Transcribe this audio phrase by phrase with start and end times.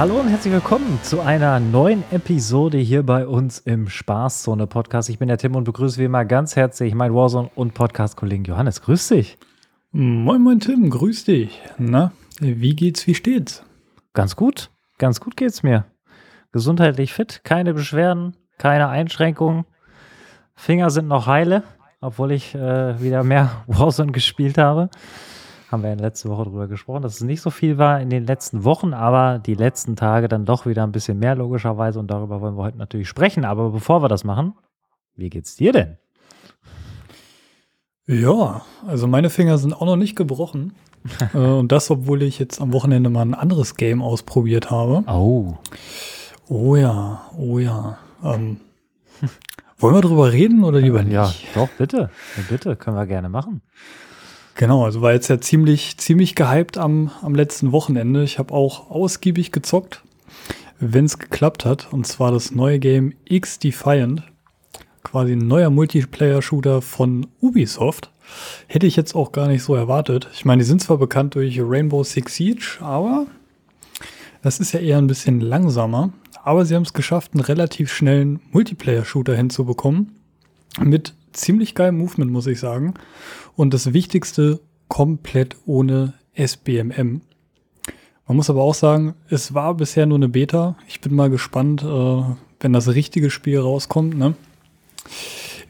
[0.00, 5.10] Hallo und herzlich willkommen zu einer neuen Episode hier bei uns im Spaßzone Podcast.
[5.10, 8.80] Ich bin der Tim und begrüße wie immer ganz herzlich meinen Warzone und Podcast-Kollegen Johannes.
[8.80, 9.36] Grüß dich.
[9.92, 10.88] Moin, moin, Tim.
[10.88, 11.60] Grüß dich.
[11.76, 13.62] Na, wie geht's, wie steht's?
[14.14, 14.70] Ganz gut.
[14.96, 15.84] Ganz gut geht's mir.
[16.50, 19.66] Gesundheitlich fit, keine Beschwerden, keine Einschränkungen.
[20.54, 21.62] Finger sind noch heile,
[22.00, 24.88] obwohl ich äh, wieder mehr Warzone gespielt habe
[25.70, 28.26] haben wir in letzte Woche drüber gesprochen, dass es nicht so viel war in den
[28.26, 32.40] letzten Wochen, aber die letzten Tage dann doch wieder ein bisschen mehr logischerweise und darüber
[32.40, 33.44] wollen wir heute natürlich sprechen.
[33.44, 34.54] Aber bevor wir das machen,
[35.14, 35.96] wie geht's dir denn?
[38.06, 40.74] Ja, also meine Finger sind auch noch nicht gebrochen.
[41.34, 45.04] äh, und das, obwohl ich jetzt am Wochenende mal ein anderes Game ausprobiert habe.
[45.06, 45.54] Oh.
[46.48, 47.98] Oh ja, oh ja.
[48.24, 48.60] Ähm,
[49.78, 51.12] wollen wir drüber reden oder lieber nicht?
[51.12, 52.10] Ja, doch, bitte.
[52.48, 53.62] Bitte, können wir gerne machen.
[54.54, 58.22] Genau, also war jetzt ja ziemlich, ziemlich gehypt am, am letzten Wochenende.
[58.24, 60.02] Ich habe auch ausgiebig gezockt,
[60.78, 61.92] wenn es geklappt hat.
[61.92, 64.22] Und zwar das neue Game X Defiant.
[65.02, 68.10] Quasi ein neuer Multiplayer-Shooter von Ubisoft.
[68.66, 70.28] Hätte ich jetzt auch gar nicht so erwartet.
[70.34, 73.26] Ich meine, die sind zwar bekannt durch Rainbow Six Siege, aber
[74.42, 76.12] das ist ja eher ein bisschen langsamer.
[76.42, 80.16] Aber sie haben es geschafft, einen relativ schnellen Multiplayer-Shooter hinzubekommen.
[80.78, 82.94] Mit ziemlich geilem Movement, muss ich sagen.
[83.56, 87.20] Und das Wichtigste, komplett ohne SBMM.
[88.26, 90.76] Man muss aber auch sagen, es war bisher nur eine Beta.
[90.86, 92.22] Ich bin mal gespannt, äh,
[92.60, 94.34] wenn das richtige Spiel rauskommt, ne?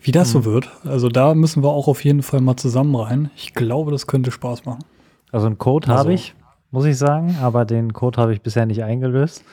[0.02, 0.32] wie das mhm.
[0.32, 0.70] so wird.
[0.84, 3.30] Also da müssen wir auch auf jeden Fall mal zusammen rein.
[3.36, 4.84] Ich glaube, das könnte Spaß machen.
[5.32, 5.98] Also einen Code also.
[5.98, 6.34] habe ich,
[6.70, 9.44] muss ich sagen, aber den Code habe ich bisher nicht eingelöst.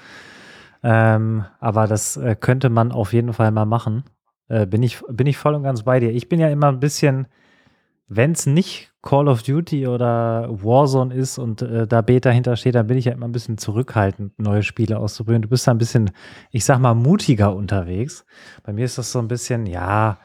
[0.83, 4.03] Ähm, aber das äh, könnte man auf jeden Fall mal machen.
[4.49, 6.11] Äh, bin, ich, bin ich voll und ganz bei dir.
[6.11, 7.27] Ich bin ja immer ein bisschen,
[8.07, 12.87] wenn es nicht Call of Duty oder Warzone ist und äh, da Beta hintersteht, dann
[12.87, 15.41] bin ich ja immer ein bisschen zurückhaltend, neue Spiele auszuprobieren.
[15.41, 16.11] Du bist da ein bisschen,
[16.51, 18.25] ich sag mal, mutiger unterwegs.
[18.63, 20.19] Bei mir ist das so ein bisschen, ja,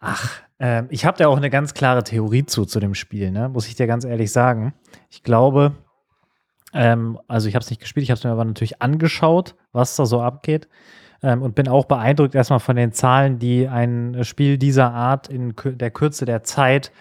[0.00, 3.48] ach, äh, ich habe da auch eine ganz klare Theorie zu, zu dem Spiel, ne?
[3.48, 4.74] muss ich dir ganz ehrlich sagen.
[5.10, 5.72] Ich glaube,
[6.72, 9.96] ähm, also ich habe es nicht gespielt, ich habe es mir aber natürlich angeschaut, was
[9.96, 10.68] da so abgeht.
[11.26, 15.54] Ähm, und bin auch beeindruckt erstmal von den Zahlen, die ein Spiel dieser Art in
[15.64, 16.92] der Kürze der Zeit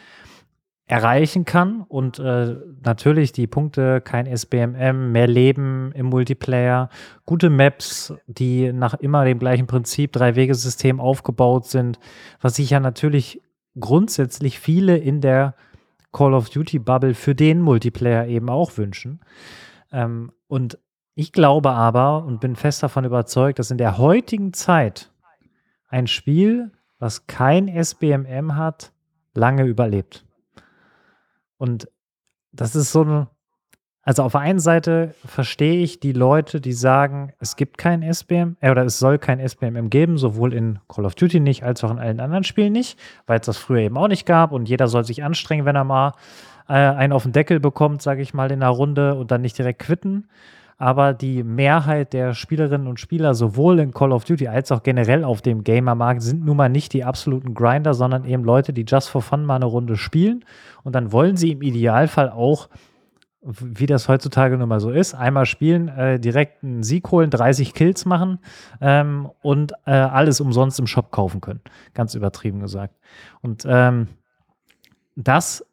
[0.87, 1.81] erreichen kann.
[1.87, 6.89] Und äh, natürlich die Punkte, kein SBMM, mehr Leben im Multiplayer,
[7.27, 11.99] gute Maps, die nach immer dem gleichen Prinzip, Drei-Wege-System aufgebaut sind,
[12.41, 13.43] was sich ja natürlich
[13.79, 15.53] grundsätzlich viele in der
[16.11, 19.19] Call of Duty Bubble für den Multiplayer eben auch wünschen.
[19.91, 20.79] Ähm, und
[21.15, 25.11] ich glaube aber und bin fest davon überzeugt, dass in der heutigen Zeit
[25.87, 28.91] ein Spiel, was kein SBMM hat,
[29.33, 30.25] lange überlebt.
[31.57, 31.87] Und
[32.51, 33.27] das ist so ein,
[34.01, 38.57] also auf der einen Seite verstehe ich die Leute, die sagen, es gibt kein SBM,
[38.59, 41.91] äh, oder es soll kein SBMM geben, sowohl in Call of Duty nicht, als auch
[41.91, 44.87] in allen anderen Spielen nicht, weil es das früher eben auch nicht gab und jeder
[44.89, 46.11] soll sich anstrengen, wenn er mal
[46.67, 49.57] äh, einen auf den Deckel bekommt, sage ich mal, in einer Runde und dann nicht
[49.57, 50.27] direkt quitten
[50.77, 55.23] aber die Mehrheit der Spielerinnen und Spieler sowohl in Call of Duty als auch generell
[55.23, 59.09] auf dem Gamermarkt sind nun mal nicht die absoluten Grinder, sondern eben Leute, die just
[59.09, 60.43] for fun mal eine Runde spielen
[60.83, 62.69] und dann wollen sie im Idealfall auch
[63.45, 67.75] wie das heutzutage nun mal so ist, einmal spielen, äh, direkt einen Sieg holen, 30
[67.75, 68.39] Kills machen
[68.81, 71.61] ähm, und äh, alles umsonst im Shop kaufen können.
[71.93, 72.95] Ganz übertrieben gesagt.
[73.41, 74.07] Und ähm,
[75.15, 75.63] das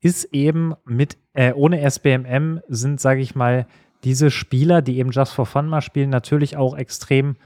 [0.00, 3.66] ist eben mit, äh, ohne SBMM sind, sage ich mal,
[4.04, 7.36] diese Spieler, die eben Just for Fun mal spielen, natürlich auch extrem,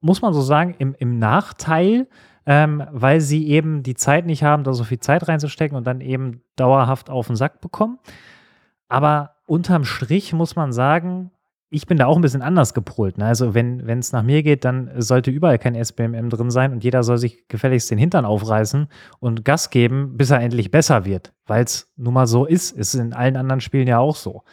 [0.00, 2.08] muss man so sagen, im, im Nachteil,
[2.46, 6.00] ähm, weil sie eben die Zeit nicht haben, da so viel Zeit reinzustecken und dann
[6.00, 7.98] eben dauerhaft auf den Sack bekommen.
[8.88, 11.30] Aber unterm Strich muss man sagen,
[11.74, 13.18] ich bin da auch ein bisschen anders gepolt.
[13.18, 13.26] Ne?
[13.26, 17.02] Also wenn es nach mir geht, dann sollte überall kein SBMM drin sein und jeder
[17.02, 18.86] soll sich gefälligst den Hintern aufreißen
[19.18, 21.32] und Gas geben, bis er endlich besser wird.
[21.46, 22.70] Weil es nun mal so ist.
[22.70, 24.44] Ist in allen anderen Spielen ja auch so.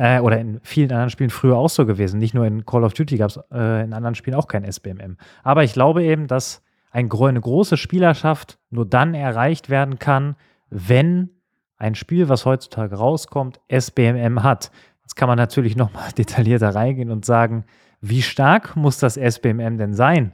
[0.00, 2.18] Äh, oder in vielen anderen Spielen früher auch so gewesen.
[2.18, 5.18] Nicht nur in Call of Duty gab es äh, in anderen Spielen auch kein SBMM.
[5.42, 10.36] Aber ich glaube eben, dass ein, eine große Spielerschaft nur dann erreicht werden kann,
[10.70, 11.28] wenn
[11.76, 14.70] ein Spiel, was heutzutage rauskommt, SBMM hat.
[15.02, 17.66] Jetzt kann man natürlich noch mal detaillierter reingehen und sagen,
[18.00, 20.32] wie stark muss das SBMM denn sein?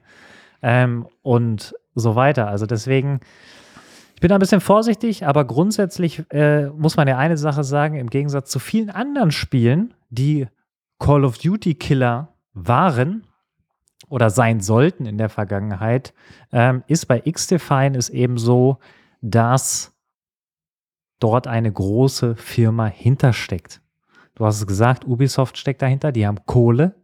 [0.63, 2.47] Ähm, und so weiter.
[2.47, 3.19] Also deswegen
[4.17, 7.97] ich bin da ein bisschen vorsichtig, aber grundsätzlich äh, muss man ja eine Sache sagen,
[7.97, 10.49] im Gegensatz zu vielen anderen Spielen, die
[10.99, 13.27] Call of Duty Killer waren
[14.09, 16.15] oder sein sollten in der Vergangenheit,
[16.51, 18.79] ähm, ist bei X-Define es eben so,
[19.21, 19.95] dass
[21.21, 23.83] dort eine große Firma hintersteckt.
[24.35, 26.95] Du hast es gesagt, Ubisoft steckt dahinter, die haben Kohle.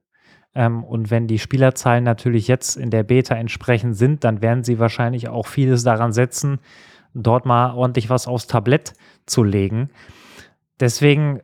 [0.54, 4.78] Ähm, und wenn die Spielerzahlen natürlich jetzt in der Beta entsprechend sind, dann werden sie
[4.78, 6.58] wahrscheinlich auch vieles daran setzen,
[7.14, 8.94] dort mal ordentlich was aufs Tablett
[9.26, 9.90] zu legen.
[10.80, 11.40] Deswegen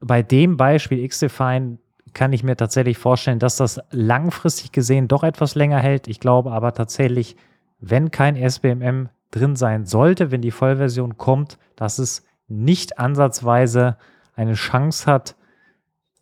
[0.00, 1.78] bei dem Beispiel X-Define
[2.12, 6.08] kann ich mir tatsächlich vorstellen, dass das langfristig gesehen doch etwas länger hält.
[6.08, 7.36] Ich glaube aber tatsächlich,
[7.80, 13.96] wenn kein SBMM drin sein sollte, wenn die Vollversion kommt, dass es nicht ansatzweise
[14.36, 15.36] eine Chance hat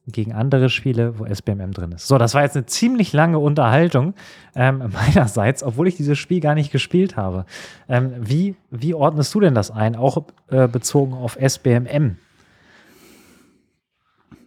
[0.08, 2.08] gegen andere Spiele, wo SBMM drin ist.
[2.08, 4.14] So, das war jetzt eine ziemlich lange Unterhaltung
[4.54, 7.46] ähm, meinerseits, obwohl ich dieses Spiel gar nicht gespielt habe.
[7.88, 12.16] Ähm, wie, wie ordnest du denn das ein, auch äh, bezogen auf SBMM?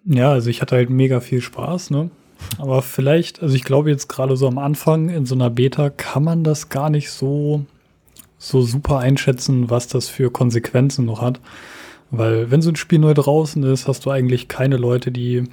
[0.05, 2.11] Ja, also ich hatte halt mega viel Spaß, ne?
[2.57, 6.23] Aber vielleicht, also ich glaube jetzt gerade so am Anfang in so einer Beta kann
[6.23, 7.65] man das gar nicht so,
[8.37, 11.39] so super einschätzen, was das für Konsequenzen noch hat.
[12.11, 15.43] Weil wenn so ein Spiel neu draußen ist, hast du eigentlich keine Leute, die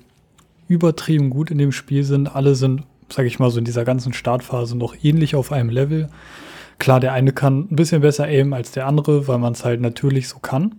[0.69, 2.35] übertrieben gut in dem Spiel sind.
[2.35, 6.09] Alle sind, sag ich mal, so in dieser ganzen Startphase noch ähnlich auf einem Level.
[6.79, 9.81] Klar, der eine kann ein bisschen besser aimen als der andere, weil man es halt
[9.81, 10.75] natürlich so kann.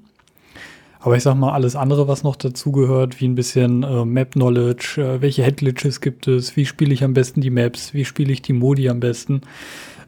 [0.99, 5.21] Aber ich sag mal, alles andere, was noch dazugehört, wie ein bisschen äh, Map-Knowledge, äh,
[5.21, 8.53] welche Headglitches gibt es, wie spiele ich am besten die Maps, wie spiele ich die
[8.53, 9.41] Modi am besten,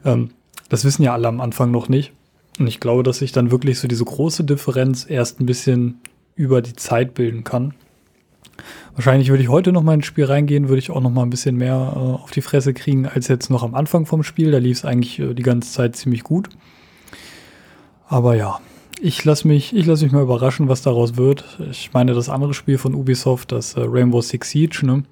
[0.06, 0.30] ähm,
[0.70, 2.12] das wissen ja alle am Anfang noch nicht.
[2.58, 6.00] Und ich glaube, dass sich dann wirklich so diese große Differenz erst ein bisschen
[6.34, 7.74] über die Zeit bilden kann.
[8.94, 11.30] Wahrscheinlich würde ich heute noch mal ins Spiel reingehen, würde ich auch noch mal ein
[11.30, 14.50] bisschen mehr äh, auf die Fresse kriegen als jetzt noch am Anfang vom Spiel.
[14.50, 16.48] Da lief es eigentlich äh, die ganze Zeit ziemlich gut.
[18.08, 18.60] Aber ja,
[19.00, 21.58] ich lasse mich, lass mich mal überraschen, was daraus wird.
[21.70, 25.02] Ich meine, das andere Spiel von Ubisoft, das äh, Rainbow Six Siege, ne,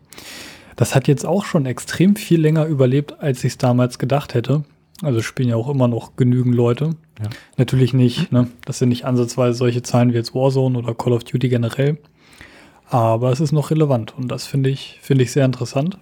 [0.76, 4.64] das hat jetzt auch schon extrem viel länger überlebt, als ich es damals gedacht hätte.
[5.02, 6.91] Also spielen ja auch immer noch genügend Leute.
[7.20, 7.31] Ja.
[7.56, 8.49] Natürlich nicht, ne?
[8.64, 11.99] Das sind nicht ansatzweise solche Zahlen wie jetzt Warzone oder Call of Duty generell.
[12.88, 15.99] Aber es ist noch relevant und das finde ich, finde ich sehr interessant.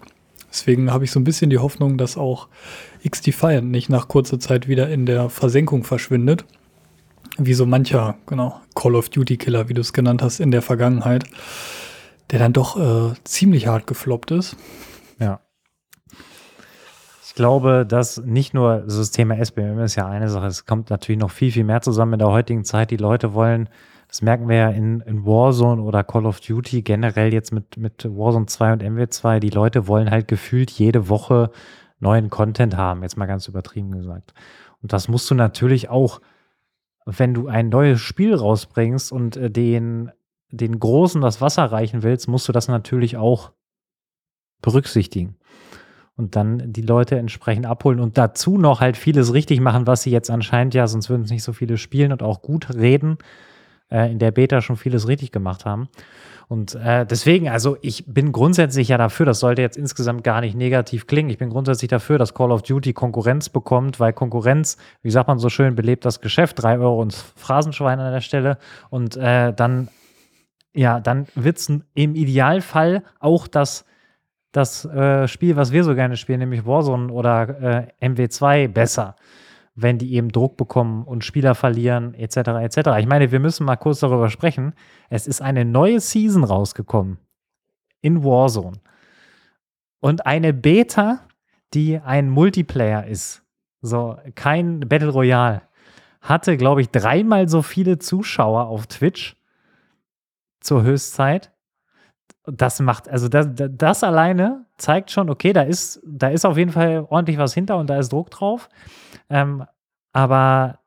[0.51, 2.49] Deswegen habe ich so ein bisschen die Hoffnung, dass auch
[3.03, 6.45] X-Defiant nicht nach kurzer Zeit wieder in der Versenkung verschwindet
[7.39, 10.63] wie so mancher, genau, Call of Duty Killer, wie du es genannt hast, in der
[10.63, 11.25] Vergangenheit,
[12.31, 14.57] der dann doch äh, ziemlich hart gefloppt ist.
[17.33, 21.19] Ich glaube, dass nicht nur das Thema SBM ist ja eine Sache, es kommt natürlich
[21.19, 22.91] noch viel, viel mehr zusammen in der heutigen Zeit.
[22.91, 23.71] Die Leute wollen,
[24.07, 28.05] das merken wir ja in, in Warzone oder Call of Duty, generell jetzt mit, mit
[28.05, 31.51] Warzone 2 und MW2, die Leute wollen halt gefühlt jede Woche
[32.01, 34.35] neuen Content haben, jetzt mal ganz übertrieben gesagt.
[34.83, 36.21] Und das musst du natürlich auch
[37.07, 40.13] wenn du ein neues Spiel rausbringst und äh, den,
[40.51, 43.53] den Großen das Wasser reichen willst, musst du das natürlich auch
[44.61, 45.37] berücksichtigen.
[46.17, 50.11] Und dann die Leute entsprechend abholen und dazu noch halt vieles richtig machen, was sie
[50.11, 53.17] jetzt anscheinend ja, sonst würden es nicht so viele spielen und auch gut reden,
[53.91, 55.89] äh, in der Beta schon vieles richtig gemacht haben.
[56.53, 60.55] Und äh, deswegen, also ich bin grundsätzlich ja dafür, das sollte jetzt insgesamt gar nicht
[60.55, 61.31] negativ klingen.
[61.31, 65.39] Ich bin grundsätzlich dafür, dass Call of Duty Konkurrenz bekommt, weil Konkurrenz, wie sagt man
[65.39, 66.63] so schön, belebt das Geschäft.
[66.63, 68.59] Drei Euro ins Phrasenschwein an der Stelle.
[68.91, 69.89] Und äh, dann,
[70.75, 73.87] ja, dann wird es im Idealfall auch das
[74.53, 79.17] das äh, Spiel, was wir so gerne spielen, nämlich Warzone oder äh, MW2, besser
[79.75, 82.37] wenn die eben Druck bekommen und Spieler verlieren, etc.
[82.37, 82.77] etc.
[82.99, 84.75] Ich meine, wir müssen mal kurz darüber sprechen.
[85.09, 87.19] Es ist eine neue Season rausgekommen
[88.01, 88.81] in Warzone.
[90.01, 91.21] Und eine Beta,
[91.75, 93.43] die ein Multiplayer ist.
[93.81, 95.63] So, kein Battle Royale.
[96.21, 99.37] Hatte, glaube ich, dreimal so viele Zuschauer auf Twitch
[100.61, 101.51] zur Höchstzeit.
[102.45, 106.73] Das macht, also das, das alleine zeigt schon, okay, da ist, da ist auf jeden
[106.73, 108.69] Fall ordentlich was hinter und da ist Druck drauf.
[109.31, 109.65] Ähm,
[110.13, 110.81] aber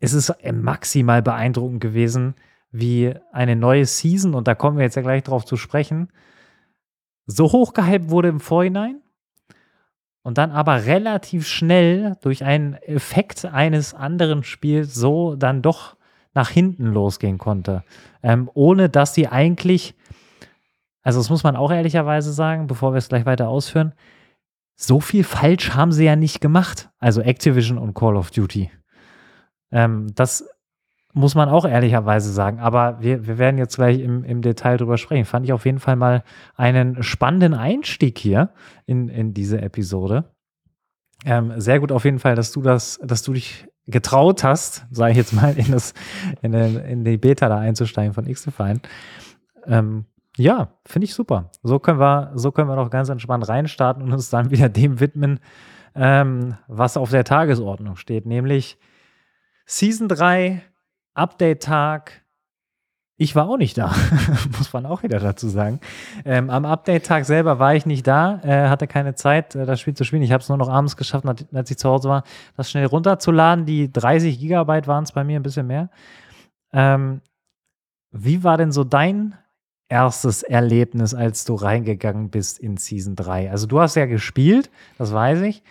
[0.00, 2.34] es ist maximal beeindruckend gewesen,
[2.70, 6.08] wie eine neue Season, und da kommen wir jetzt ja gleich drauf zu sprechen,
[7.26, 9.00] so hochgehypt wurde im Vorhinein
[10.22, 15.96] und dann aber relativ schnell durch einen Effekt eines anderen Spiels so dann doch
[16.34, 17.84] nach hinten losgehen konnte.
[18.22, 19.94] Ähm, ohne dass sie eigentlich,
[21.02, 23.92] also das muss man auch ehrlicherweise sagen, bevor wir es gleich weiter ausführen,
[24.76, 26.90] so viel falsch haben sie ja nicht gemacht.
[26.98, 28.70] Also Activision und Call of Duty.
[29.70, 30.48] Ähm, das
[31.12, 32.58] muss man auch ehrlicherweise sagen.
[32.58, 35.24] Aber wir, wir werden jetzt gleich im, im Detail drüber sprechen.
[35.24, 36.24] Fand ich auf jeden Fall mal
[36.56, 38.50] einen spannenden Einstieg hier
[38.86, 40.24] in, in diese Episode.
[41.24, 45.12] Ähm, sehr gut auf jeden Fall, dass du das, dass du dich getraut hast, sage
[45.12, 45.92] ich jetzt mal, in, das,
[46.40, 48.80] in, den, in die Beta da einzusteigen von X-Define.
[49.66, 50.06] Ähm,
[50.36, 51.50] ja, finde ich super.
[51.62, 55.00] So können wir, so können wir doch ganz entspannt reinstarten und uns dann wieder dem
[55.00, 55.40] widmen,
[55.94, 58.78] ähm, was auf der Tagesordnung steht, nämlich
[59.66, 60.62] Season 3,
[61.14, 62.22] Update-Tag,
[63.18, 63.94] Ich war auch nicht da,
[64.58, 65.80] muss man auch wieder dazu sagen.
[66.24, 69.94] Ähm, am Update-Tag selber war ich nicht da, äh, hatte keine Zeit, äh, das Spiel
[69.94, 70.22] zu spielen.
[70.22, 72.24] Ich habe es nur noch abends geschafft, als ich zu Hause war,
[72.56, 73.66] das schnell runterzuladen.
[73.66, 75.90] Die 30 Gigabyte waren es bei mir, ein bisschen mehr.
[76.72, 77.20] Ähm,
[78.10, 79.36] wie war denn so dein
[79.92, 83.50] erstes Erlebnis, als du reingegangen bist in Season 3?
[83.50, 85.62] Also du hast ja gespielt, das weiß ich.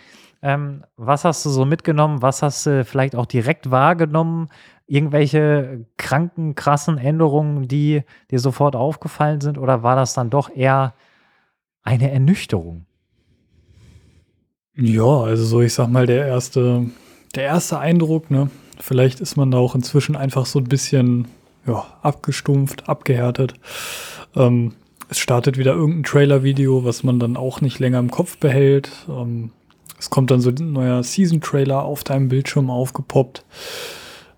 [0.42, 2.22] Ähm, was hast du so mitgenommen?
[2.22, 4.48] Was hast du vielleicht auch direkt wahrgenommen?
[4.86, 9.58] Irgendwelche kranken, krassen Änderungen, die dir sofort aufgefallen sind?
[9.58, 10.94] Oder war das dann doch eher
[11.82, 12.86] eine Ernüchterung?
[14.76, 16.86] Ja, also so, ich sag mal, der erste,
[17.34, 18.50] der erste Eindruck, ne?
[18.78, 21.26] Vielleicht ist man da auch inzwischen einfach so ein bisschen
[21.66, 23.54] ja, abgestumpft, abgehärtet.
[24.34, 24.72] Ähm,
[25.08, 28.90] es startet wieder irgendein Trailer-Video, was man dann auch nicht länger im Kopf behält.
[29.08, 29.50] Ähm,
[29.98, 33.44] es kommt dann so ein neuer Season-Trailer auf deinem Bildschirm aufgepoppt.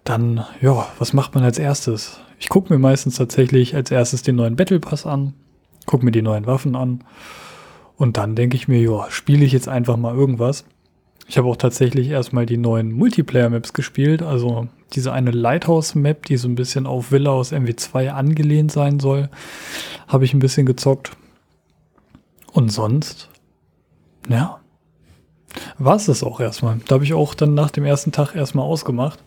[0.05, 2.21] Dann, ja, was macht man als erstes?
[2.39, 5.33] Ich gucke mir meistens tatsächlich als erstes den neuen Battle Pass an,
[5.87, 7.05] gucke mir die neuen Waffen an
[7.97, 10.65] und dann denke ich mir, ja, spiele ich jetzt einfach mal irgendwas.
[11.27, 16.49] Ich habe auch tatsächlich erstmal die neuen Multiplayer-Maps gespielt, also diese eine Lighthouse-Map, die so
[16.49, 19.31] ein bisschen auf Villa aus MW2 angelehnt sein soll,
[20.07, 21.13] habe ich ein bisschen gezockt.
[22.53, 23.31] Und sonst,
[24.29, 24.61] ja,
[25.79, 26.79] war es das auch erstmal.
[26.87, 29.19] Da habe ich auch dann nach dem ersten Tag erstmal ausgemacht,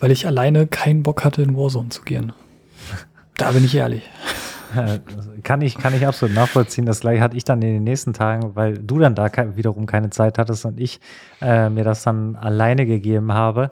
[0.00, 2.32] weil ich alleine keinen Bock hatte, in Warzone zu gehen.
[3.36, 4.02] Da bin ich ehrlich.
[5.42, 6.86] kann ich, kann ich absolut nachvollziehen.
[6.86, 10.10] Das gleiche hatte ich dann in den nächsten Tagen, weil du dann da wiederum keine
[10.10, 11.00] Zeit hattest und ich
[11.40, 13.68] äh, mir das dann alleine gegeben habe.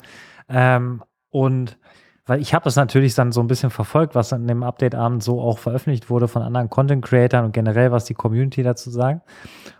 [0.48, 1.78] Ähm, und
[2.26, 5.42] weil ich habe das natürlich dann so ein bisschen verfolgt, was an dem Update-Abend so
[5.42, 9.28] auch veröffentlicht wurde von anderen Content-Creatern und generell, was die Community dazu sagt.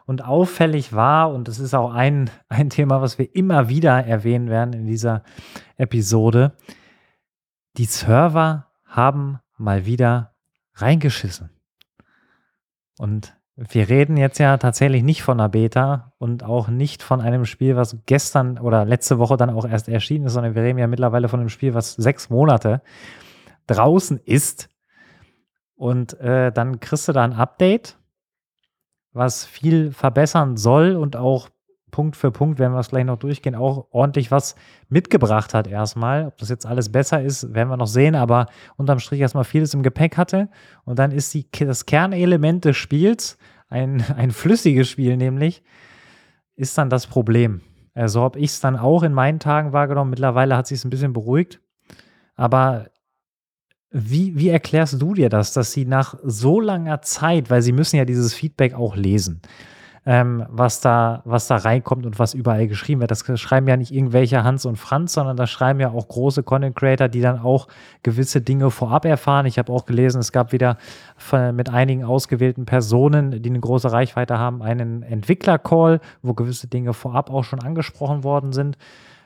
[0.05, 4.51] Und auffällig war, und das ist auch ein, ein Thema, was wir immer wieder erwähnen
[4.51, 5.23] werden in dieser
[5.77, 6.53] Episode,
[7.79, 10.34] die Server haben mal wieder
[10.75, 11.51] reingeschissen.
[12.99, 17.45] Und wir reden jetzt ja tatsächlich nicht von einer Beta und auch nicht von einem
[17.45, 20.89] Spiel, was gestern oder letzte Woche dann auch erst erschienen ist, sondern wir reden ja
[20.89, 22.83] mittlerweile von einem Spiel, was sechs Monate
[23.69, 24.69] draußen ist.
[25.77, 27.97] Und äh, dann kriegst du da ein Update,
[29.13, 31.49] was viel verbessern soll und auch
[31.95, 34.57] Punkt für Punkt, wenn wir es gleich noch durchgehen, auch ordentlich was
[34.89, 36.27] mitgebracht hat erstmal.
[36.27, 38.47] Ob das jetzt alles besser ist, werden wir noch sehen, aber
[38.77, 40.49] unterm Strich erstmal vieles im Gepäck hatte.
[40.85, 45.63] Und dann ist die, das Kernelement des Spiels, ein, ein flüssiges Spiel nämlich,
[46.57, 47.61] ist dann das Problem.
[47.95, 50.11] So also habe ich es dann auch in meinen Tagen wahrgenommen.
[50.11, 51.61] Mittlerweile hat sich es ein bisschen beruhigt.
[52.35, 52.89] Aber
[53.93, 57.95] wie, wie erklärst du dir das, dass sie nach so langer Zeit, weil sie müssen
[57.95, 59.43] ja dieses Feedback auch lesen,
[60.07, 63.11] ähm, was, da, was da reinkommt und was überall geschrieben wird.
[63.11, 66.77] Das schreiben ja nicht irgendwelche Hans und Franz, sondern das schreiben ja auch große Content
[66.77, 67.69] Creator, die dann auch
[68.03, 69.47] gewisse Dinge vorab erfahren.
[69.47, 70.77] Ich habe auch gelesen, es gab wieder
[71.17, 76.93] von, mit einigen ausgewählten Personen, die eine große Reichweite haben, einen Entwickler-Call, wo gewisse Dinge
[76.93, 78.77] vorab auch schon angesprochen worden sind.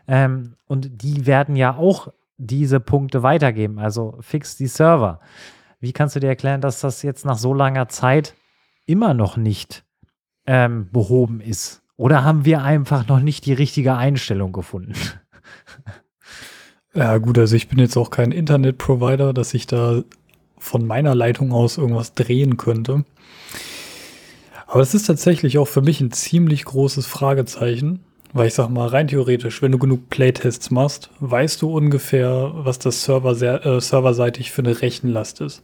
[0.06, 3.80] Ähm, und die werden ja auch diese Punkte weitergeben.
[3.80, 5.18] Also fix die Server.
[5.80, 8.34] Wie kannst du dir erklären, dass das jetzt nach so langer Zeit
[8.86, 9.84] immer noch nicht
[10.48, 11.82] ähm, behoben ist?
[11.96, 14.94] Oder haben wir einfach noch nicht die richtige Einstellung gefunden?
[16.94, 20.02] Ja, gut, also ich bin jetzt auch kein Internetprovider, dass ich da
[20.56, 23.04] von meiner Leitung aus irgendwas drehen könnte.
[24.66, 28.00] Aber es ist tatsächlich auch für mich ein ziemlich großes Fragezeichen,
[28.32, 32.78] weil ich sag mal, rein theoretisch, wenn du genug Playtests machst, weißt du ungefähr, was
[32.78, 35.62] das Server äh, serverseitig für eine Rechenlast ist.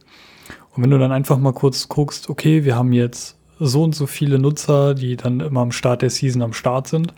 [0.75, 4.07] Und wenn du dann einfach mal kurz guckst, okay, wir haben jetzt so und so
[4.07, 7.13] viele Nutzer, die dann immer am Start der Season am Start sind,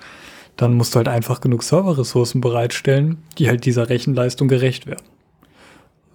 [0.56, 5.06] dann musst du halt einfach genug Serverressourcen bereitstellen, die halt dieser Rechenleistung gerecht werden.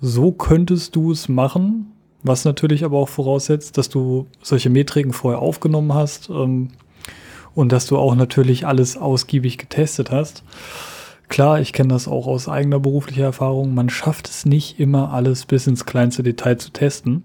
[0.00, 5.40] So könntest du es machen, was natürlich aber auch voraussetzt, dass du solche Metriken vorher
[5.40, 6.68] aufgenommen hast ähm,
[7.54, 10.42] und dass du auch natürlich alles ausgiebig getestet hast.
[11.28, 13.74] Klar, ich kenne das auch aus eigener beruflicher Erfahrung.
[13.74, 17.22] Man schafft es nicht immer alles bis ins kleinste Detail zu testen.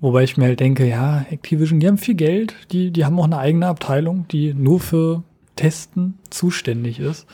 [0.00, 3.24] Wobei ich mir halt denke, ja, Activision, die haben viel Geld, die, die haben auch
[3.24, 5.22] eine eigene Abteilung, die nur für
[5.56, 7.26] Testen zuständig ist.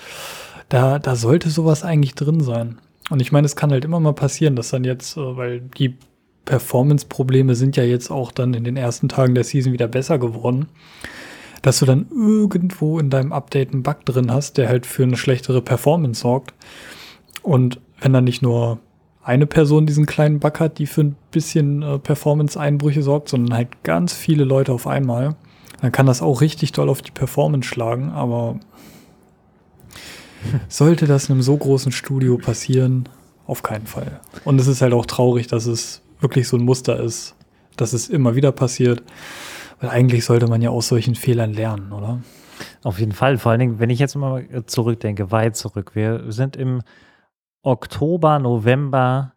[0.69, 2.79] Da, da sollte sowas eigentlich drin sein.
[3.11, 5.97] Und ich meine, es kann halt immer mal passieren, dass dann jetzt, äh, weil die
[6.45, 10.67] Performance-Probleme sind ja jetzt auch dann in den ersten Tagen der Season wieder besser geworden,
[11.63, 15.17] dass du dann irgendwo in deinem Update einen Bug drin hast, der halt für eine
[15.17, 16.55] schlechtere Performance sorgt.
[17.43, 18.81] Und wenn dann nicht nur
[19.23, 23.85] eine Person diesen kleinen Bug hat, die für ein bisschen äh, Performance-Einbrüche sorgt, sondern halt
[23.85, 25.37] ganz viele Leute auf einmal,
[25.81, 28.11] dann kann das auch richtig doll auf die Performance schlagen.
[28.11, 28.59] Aber
[30.69, 33.09] sollte das in einem so großen Studio passieren,
[33.47, 34.21] auf keinen Fall.
[34.45, 37.35] Und es ist halt auch traurig, dass es wirklich so ein Muster ist,
[37.77, 39.03] dass es immer wieder passiert.
[39.81, 42.21] Weil eigentlich sollte man ja aus solchen Fehlern lernen, oder?
[42.85, 43.39] Auf jeden Fall.
[43.39, 45.93] Vor allen Dingen, wenn ich jetzt mal zurückdenke, weit zurück.
[45.95, 46.83] Wir sind im
[47.63, 49.35] Oktober, November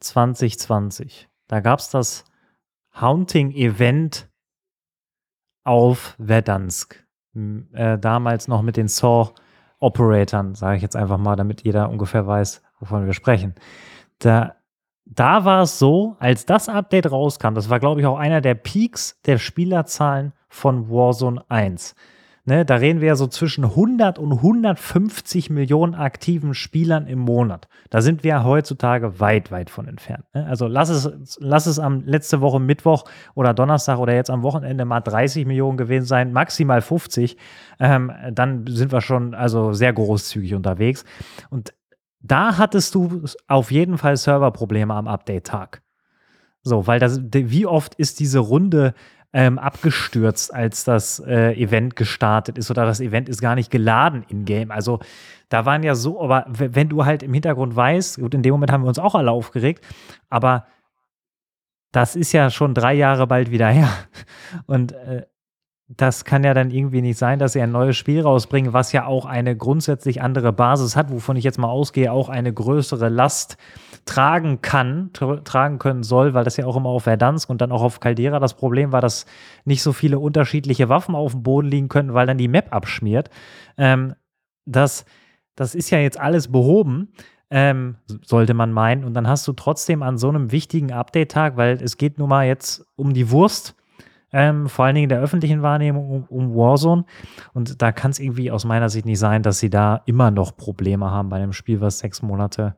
[0.00, 1.28] 2020.
[1.48, 2.24] Da gab es das
[3.00, 4.28] Haunting-Event
[5.64, 7.04] auf Verdansk.
[7.72, 12.62] Äh, damals noch mit den Saw-Operatoren, sage ich jetzt einfach mal, damit jeder ungefähr weiß,
[12.80, 13.54] wovon wir sprechen.
[14.18, 14.56] Da,
[15.06, 18.54] da war es so, als das Update rauskam, das war, glaube ich, auch einer der
[18.54, 21.94] Peaks der Spielerzahlen von Warzone 1.
[22.46, 27.68] Ne, da reden wir ja so zwischen 100 und 150 Millionen aktiven Spielern im Monat.
[27.88, 30.26] Da sind wir heutzutage weit, weit von entfernt.
[30.34, 30.46] Ne?
[30.46, 34.84] Also lass es, lass es am letzte Woche Mittwoch oder Donnerstag oder jetzt am Wochenende
[34.84, 37.38] mal 30 Millionen gewesen sein, maximal 50.
[37.80, 41.06] Ähm, dann sind wir schon also sehr großzügig unterwegs.
[41.48, 41.72] Und
[42.20, 45.80] da hattest du auf jeden Fall Serverprobleme am Update-Tag.
[46.62, 48.92] So, weil das, wie oft ist diese Runde
[49.34, 54.24] ähm, abgestürzt, als das äh, Event gestartet ist oder das Event ist gar nicht geladen
[54.28, 54.70] in-game.
[54.70, 55.00] Also
[55.48, 58.70] da waren ja so, aber wenn du halt im Hintergrund weißt, gut, in dem Moment
[58.70, 59.84] haben wir uns auch alle aufgeregt,
[60.30, 60.66] aber
[61.90, 63.88] das ist ja schon drei Jahre bald wieder her.
[64.66, 65.26] Und äh,
[65.88, 69.04] das kann ja dann irgendwie nicht sein, dass sie ein neues Spiel rausbringen, was ja
[69.04, 73.58] auch eine grundsätzlich andere Basis hat, wovon ich jetzt mal ausgehe, auch eine größere Last
[74.04, 77.82] tragen kann, tragen können soll, weil das ja auch immer auf Verdansk und dann auch
[77.82, 79.26] auf Caldera das Problem war, dass
[79.64, 83.30] nicht so viele unterschiedliche Waffen auf dem Boden liegen können, weil dann die Map abschmiert.
[83.78, 84.14] Ähm,
[84.66, 85.04] das,
[85.56, 87.12] das ist ja jetzt alles behoben.
[87.50, 89.04] Ähm, sollte man meinen.
[89.04, 92.46] Und dann hast du trotzdem an so einem wichtigen Update-Tag, weil es geht nun mal
[92.46, 93.76] jetzt um die Wurst,
[94.32, 97.04] ähm, vor allen Dingen in der öffentlichen Wahrnehmung um, um Warzone.
[97.52, 100.56] Und da kann es irgendwie aus meiner Sicht nicht sein, dass sie da immer noch
[100.56, 102.74] Probleme haben bei einem Spiel, was sechs Monate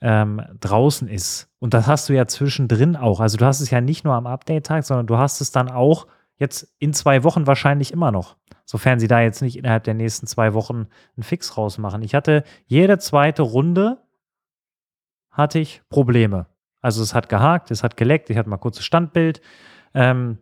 [0.00, 1.48] ähm, draußen ist.
[1.58, 3.20] Und das hast du ja zwischendrin auch.
[3.20, 6.06] Also du hast es ja nicht nur am Update-Tag, sondern du hast es dann auch
[6.36, 8.36] jetzt in zwei Wochen wahrscheinlich immer noch.
[8.64, 10.86] Sofern sie da jetzt nicht innerhalb der nächsten zwei Wochen
[11.16, 12.02] einen Fix rausmachen.
[12.02, 13.98] Ich hatte jede zweite Runde
[15.30, 16.46] hatte ich Probleme.
[16.80, 19.40] Also es hat gehakt, es hat geleckt, ich hatte mal kurzes Standbild.
[19.92, 20.38] Ähm,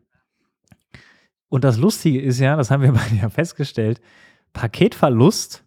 [1.48, 4.00] und das Lustige ist ja, das haben wir bei dir festgestellt,
[4.52, 5.64] Paketverlust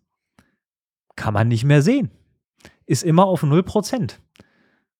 [1.15, 2.09] kann man nicht mehr sehen
[2.85, 4.13] ist immer auf 0%.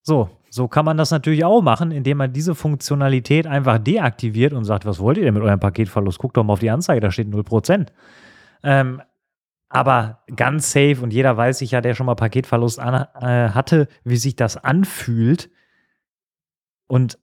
[0.04, 4.66] So, so kann man das natürlich auch machen, indem man diese Funktionalität einfach deaktiviert und
[4.66, 6.18] sagt, was wollt ihr denn mit eurem Paketverlust?
[6.18, 7.88] Guckt doch mal auf die Anzeige, da steht 0%.
[8.64, 9.02] Ähm,
[9.70, 13.88] aber ganz safe und jeder weiß sich ja, der schon mal Paketverlust an, äh, hatte,
[14.04, 15.50] wie sich das anfühlt.
[16.88, 17.18] Und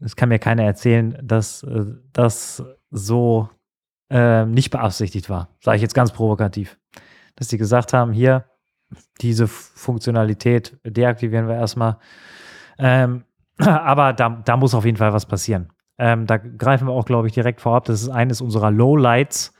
[0.00, 3.48] es kann mir keiner erzählen, dass äh, das so
[4.10, 5.48] äh, nicht beabsichtigt war.
[5.60, 6.78] Sage ich jetzt ganz provokativ.
[7.36, 8.44] Dass sie gesagt haben, hier,
[9.20, 11.98] diese Funktionalität deaktivieren wir erstmal.
[12.78, 13.24] Ähm,
[13.58, 15.70] aber da, da muss auf jeden Fall was passieren.
[15.98, 17.84] Ähm, da greifen wir auch, glaube ich, direkt vorab.
[17.84, 19.54] Das ist eines unserer Lowlights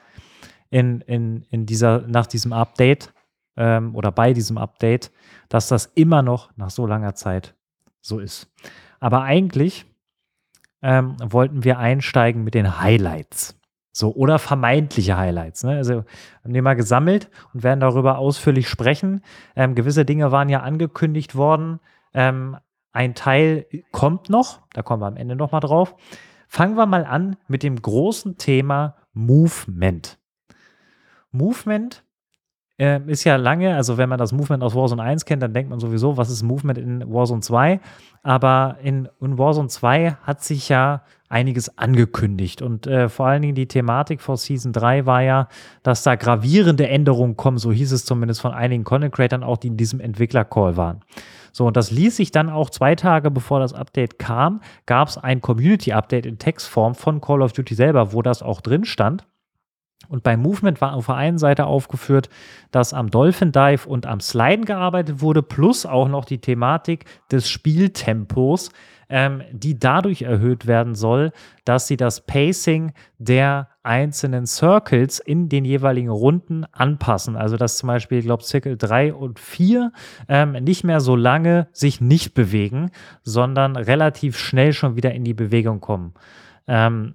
[0.70, 3.12] in, in, in dieser, nach diesem Update
[3.56, 5.12] ähm, oder bei diesem Update,
[5.48, 7.54] dass das immer noch nach so langer Zeit
[8.00, 8.52] so ist.
[8.98, 9.86] Aber eigentlich
[10.82, 13.56] ähm, wollten wir einsteigen mit den Highlights.
[13.96, 15.62] So, oder vermeintliche Highlights.
[15.62, 15.76] Ne?
[15.76, 16.04] Also
[16.42, 19.22] haben die mal gesammelt und werden darüber ausführlich sprechen.
[19.54, 21.78] Ähm, gewisse Dinge waren ja angekündigt worden.
[22.12, 22.56] Ähm,
[22.92, 25.94] ein Teil kommt noch, da kommen wir am Ende nochmal drauf.
[26.48, 30.18] Fangen wir mal an mit dem großen Thema Movement.
[31.30, 32.04] Movement
[32.78, 35.70] äh, ist ja lange, also wenn man das Movement aus Warzone 1 kennt, dann denkt
[35.70, 37.80] man sowieso, was ist Movement in Warzone 2?
[38.24, 41.02] Aber in, in Warzone 2 hat sich ja
[41.34, 42.62] einiges angekündigt.
[42.62, 45.48] Und äh, vor allen Dingen die Thematik vor Season 3 war ja,
[45.82, 49.66] dass da gravierende Änderungen kommen, so hieß es zumindest von einigen Content Creators auch, die
[49.66, 51.00] in diesem Entwickler-Call waren.
[51.52, 55.18] So, und das ließ sich dann auch zwei Tage bevor das Update kam, gab es
[55.18, 59.26] ein Community-Update in Textform von Call of Duty selber, wo das auch drin stand.
[60.08, 62.28] Und beim Movement war auf der einen Seite aufgeführt,
[62.70, 67.48] dass am Dolphin Dive und am Sliden gearbeitet wurde, plus auch noch die Thematik des
[67.48, 68.70] Spieltempos,
[69.08, 71.32] ähm, die dadurch erhöht werden soll,
[71.64, 77.36] dass sie das Pacing der einzelnen Circles in den jeweiligen Runden anpassen.
[77.36, 79.92] Also dass zum Beispiel, ich glaube, Circle 3 und 4
[80.28, 82.90] ähm, nicht mehr so lange sich nicht bewegen,
[83.22, 86.14] sondern relativ schnell schon wieder in die Bewegung kommen.
[86.66, 87.14] Ähm,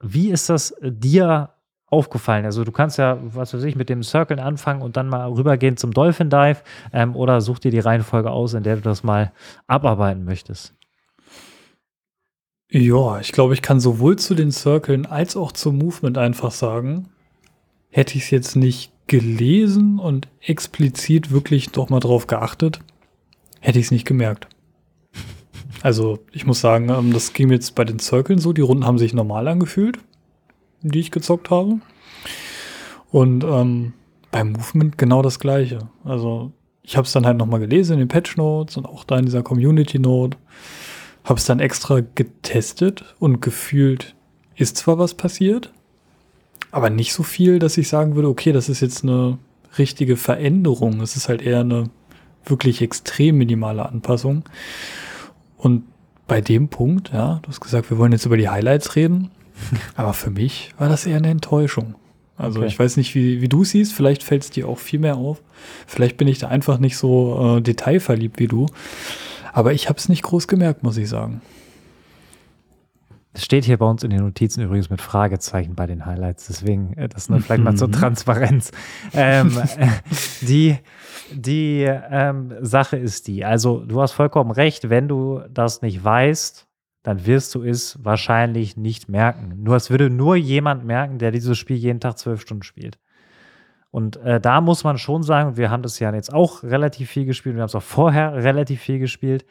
[0.00, 1.50] wie ist das dir
[1.86, 2.44] aufgefallen?
[2.44, 5.76] Also du kannst ja, was weiß ich, mit dem Circle anfangen und dann mal rübergehen
[5.76, 9.32] zum Dolphin Dive ähm, oder such dir die Reihenfolge aus, in der du das mal
[9.68, 10.74] abarbeiten möchtest.
[12.74, 17.10] Ja, ich glaube, ich kann sowohl zu den Circlen als auch zum Movement einfach sagen,
[17.90, 22.80] hätte ich es jetzt nicht gelesen und explizit wirklich doch mal drauf geachtet,
[23.60, 24.48] hätte ich es nicht gemerkt.
[25.82, 28.52] Also ich muss sagen, ähm, das ging jetzt bei den Circles so.
[28.52, 29.98] Die Runden haben sich normal angefühlt,
[30.80, 31.80] die ich gezockt habe.
[33.10, 33.92] Und ähm,
[34.30, 35.88] beim Movement genau das gleiche.
[36.04, 39.18] Also ich habe es dann halt nochmal gelesen in den Patch Notes und auch da
[39.18, 40.38] in dieser Community Note.
[41.24, 44.14] Habe es dann extra getestet und gefühlt
[44.56, 45.72] ist zwar was passiert,
[46.70, 49.38] aber nicht so viel, dass ich sagen würde, okay, das ist jetzt eine
[49.78, 51.00] richtige Veränderung.
[51.00, 51.90] Es ist halt eher eine
[52.44, 54.44] wirklich extrem minimale Anpassung.
[55.56, 55.84] Und
[56.26, 59.30] bei dem Punkt, ja, du hast gesagt, wir wollen jetzt über die Highlights reden,
[59.96, 61.94] aber für mich war das eher eine Enttäuschung.
[62.36, 62.68] Also okay.
[62.68, 65.42] ich weiß nicht, wie, wie du siehst, vielleicht fällt es dir auch viel mehr auf.
[65.86, 68.66] Vielleicht bin ich da einfach nicht so äh, detailverliebt wie du.
[69.52, 71.42] Aber ich habe es nicht groß gemerkt, muss ich sagen.
[73.34, 76.92] Es steht hier bei uns in den Notizen übrigens mit Fragezeichen bei den Highlights, deswegen
[76.98, 77.92] äh, das nur vielleicht mal zur mhm.
[77.92, 78.72] Transparenz.
[79.14, 79.58] ähm,
[80.42, 80.76] die
[81.32, 86.66] die ähm, Sache ist die, also du hast vollkommen recht, wenn du das nicht weißt,
[87.02, 89.62] dann wirst du es wahrscheinlich nicht merken.
[89.62, 92.98] Nur es würde nur jemand merken, der dieses Spiel jeden Tag zwölf Stunden spielt.
[93.92, 97.26] Und äh, da muss man schon sagen, wir haben das ja jetzt auch relativ viel
[97.26, 99.44] gespielt, wir haben es auch vorher relativ viel gespielt.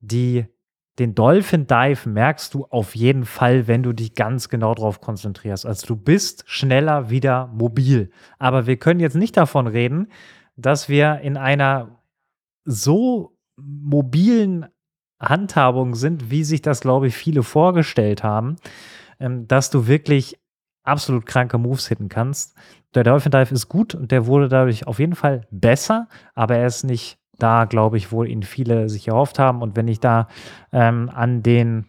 [0.00, 0.46] Die,
[0.98, 5.66] den Dolphin Dive merkst du auf jeden Fall, wenn du dich ganz genau darauf konzentrierst.
[5.66, 8.10] Also du bist schneller wieder mobil.
[8.38, 10.08] Aber wir können jetzt nicht davon reden,
[10.56, 12.02] dass wir in einer
[12.64, 14.66] so mobilen
[15.20, 18.56] Handhabung sind, wie sich das, glaube ich, viele vorgestellt haben,
[19.20, 20.41] ähm, dass du wirklich
[20.82, 22.56] absolut kranke Moves hitten kannst.
[22.94, 26.66] Der Dolphin Dive ist gut und der wurde dadurch auf jeden Fall besser, aber er
[26.66, 29.62] ist nicht da, glaube ich, wo ihn viele sich erhofft haben.
[29.62, 30.28] Und wenn ich da
[30.72, 31.86] ähm, an den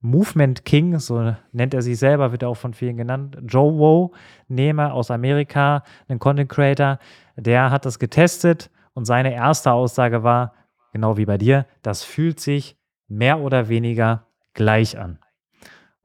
[0.00, 4.10] Movement King, so nennt er sich selber, wird er auch von vielen genannt, Joe Woe
[4.48, 6.98] nehme aus Amerika, einen Content Creator,
[7.36, 10.54] der hat das getestet und seine erste Aussage war,
[10.92, 12.76] genau wie bei dir, das fühlt sich
[13.08, 15.18] mehr oder weniger gleich an.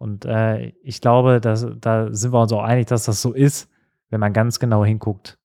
[0.01, 3.69] Und äh, ich glaube, dass, da sind wir uns auch einig, dass das so ist,
[4.09, 5.37] wenn man ganz genau hinguckt.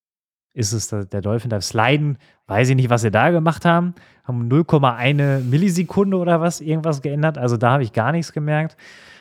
[0.54, 2.16] Ist es der Dolphin Dive Sliden?
[2.46, 3.94] Weiß ich nicht, was sie da gemacht haben.
[4.24, 7.36] Haben 0,1 Millisekunde oder was irgendwas geändert.
[7.36, 8.78] Also da habe ich gar nichts gemerkt.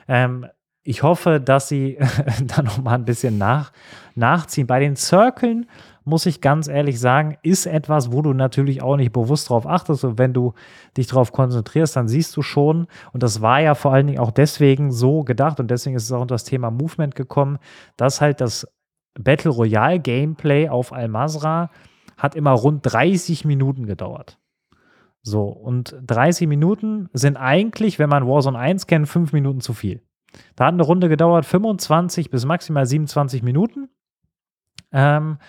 [0.08, 0.45] Ähm,
[0.84, 1.98] ich hoffe, dass sie
[2.45, 3.74] da noch mal ein bisschen nach,
[4.15, 4.67] nachziehen.
[4.67, 5.67] Bei den Circlen
[6.06, 10.04] muss ich ganz ehrlich sagen, ist etwas, wo du natürlich auch nicht bewusst drauf achtest.
[10.06, 10.54] Und wenn du
[10.96, 14.32] dich darauf konzentrierst, dann siehst du schon, und das war ja vor allen Dingen auch
[14.32, 17.58] deswegen so gedacht und deswegen ist es auch unter das Thema Movement gekommen,
[17.98, 18.68] dass halt das
[19.20, 21.72] Battle Royale Gameplay auf Al-Mazra
[22.18, 24.38] hat immer rund 30 Minuten gedauert.
[25.22, 30.04] So, und 30 Minuten sind eigentlich, wenn man Warzone 1 kennt, 5 Minuten zu viel.
[30.56, 33.89] Da hat eine Runde gedauert 25 bis maximal 27 Minuten.
[34.91, 35.39] Ähm,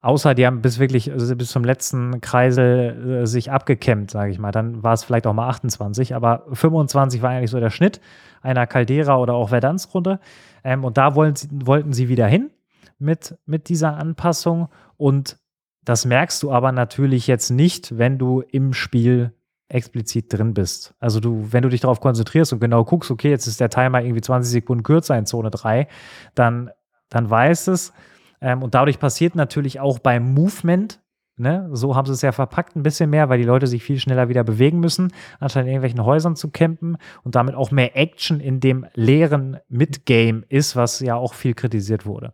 [0.00, 4.38] Außer die haben bis wirklich also bis zum letzten Kreisel äh, sich abgekämmt, sage ich
[4.38, 4.52] mal.
[4.52, 8.00] Dann war es vielleicht auch mal 28, aber 25 war eigentlich so der Schnitt
[8.40, 10.20] einer Caldera oder auch Verdansk-Runde.
[10.62, 12.50] Ähm, und da wollen wollten sie wieder hin
[12.98, 14.68] mit, mit dieser Anpassung.
[14.96, 15.38] Und
[15.84, 19.32] das merkst du aber natürlich jetzt nicht, wenn du im Spiel
[19.68, 20.94] explizit drin bist.
[20.98, 24.02] Also du, wenn du dich darauf konzentrierst und genau guckst, okay, jetzt ist der Timer
[24.02, 25.88] irgendwie 20 Sekunden kürzer in Zone 3,
[26.34, 26.70] dann,
[27.10, 27.92] dann weißt es,
[28.40, 31.00] ähm, und dadurch passiert natürlich auch beim Movement,
[31.36, 33.98] ne, so haben sie es ja verpackt ein bisschen mehr, weil die Leute sich viel
[33.98, 38.40] schneller wieder bewegen müssen, anstatt in irgendwelchen Häusern zu campen und damit auch mehr Action
[38.40, 42.32] in dem leeren Midgame ist, was ja auch viel kritisiert wurde.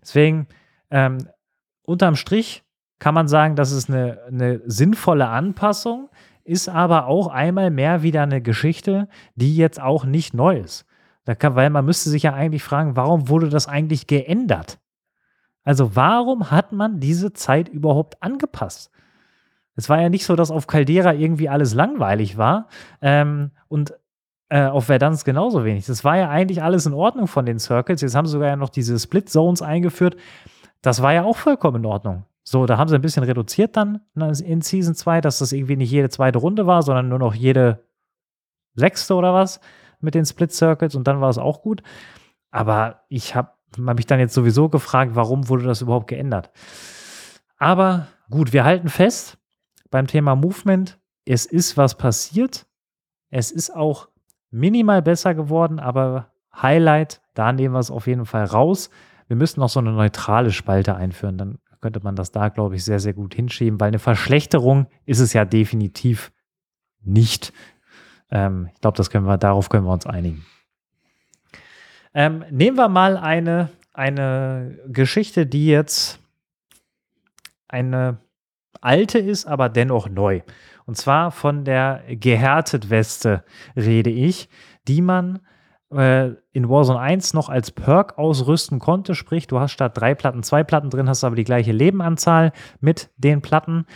[0.00, 0.46] Deswegen,
[0.90, 1.28] ähm,
[1.82, 2.64] unterm Strich
[2.98, 6.08] kann man sagen, das ist eine, eine sinnvolle Anpassung,
[6.44, 10.86] ist aber auch einmal mehr wieder eine Geschichte, die jetzt auch nicht neu ist.
[11.38, 14.78] Kann, weil man müsste sich ja eigentlich fragen, warum wurde das eigentlich geändert?
[15.68, 18.90] Also warum hat man diese Zeit überhaupt angepasst?
[19.74, 22.68] Es war ja nicht so, dass auf Caldera irgendwie alles langweilig war
[23.02, 23.92] ähm, und
[24.48, 25.84] äh, auf Verdansk genauso wenig.
[25.84, 28.00] Das war ja eigentlich alles in Ordnung von den Circles.
[28.00, 30.16] Jetzt haben sie sogar ja noch diese Split Zones eingeführt.
[30.80, 32.24] Das war ja auch vollkommen in Ordnung.
[32.44, 35.76] So, da haben sie ein bisschen reduziert dann ne, in Season 2, dass das irgendwie
[35.76, 37.84] nicht jede zweite Runde war, sondern nur noch jede
[38.74, 39.60] sechste oder was
[40.00, 41.82] mit den Split Circles und dann war es auch gut.
[42.50, 46.50] Aber ich habe habe mich dann jetzt sowieso gefragt, warum wurde das überhaupt geändert.
[47.58, 49.38] Aber gut, wir halten fest
[49.90, 52.66] beim Thema Movement, es ist was passiert.
[53.30, 54.08] Es ist auch
[54.50, 58.90] minimal besser geworden, aber Highlight, da nehmen wir es auf jeden Fall raus.
[59.26, 62.84] Wir müssen noch so eine neutrale Spalte einführen, dann könnte man das da, glaube ich,
[62.84, 66.32] sehr, sehr gut hinschieben, weil eine Verschlechterung ist es ja definitiv
[67.02, 67.52] nicht.
[68.30, 70.44] Ähm, ich glaube, das können wir, darauf können wir uns einigen.
[72.18, 76.18] Ähm, nehmen wir mal eine, eine Geschichte, die jetzt
[77.68, 78.18] eine
[78.80, 80.40] alte ist, aber dennoch neu.
[80.84, 83.44] Und zwar von der Gehärtet-Weste
[83.76, 84.48] rede ich,
[84.88, 85.38] die man
[85.92, 89.14] äh, in Warzone 1 noch als Perk ausrüsten konnte.
[89.14, 92.50] Sprich, du hast statt drei Platten zwei Platten drin, hast aber die gleiche Lebenanzahl
[92.80, 93.86] mit den Platten.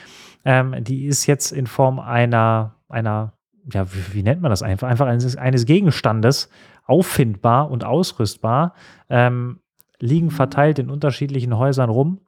[0.44, 3.32] Ähm, die ist jetzt in Form einer, einer
[3.72, 4.86] ja, wie, wie, nennt man das einfach?
[4.86, 6.48] Einfach eines, eines Gegenstandes
[6.84, 8.74] auffindbar und ausrüstbar,
[9.08, 9.60] ähm,
[9.98, 12.20] liegen verteilt in unterschiedlichen Häusern rum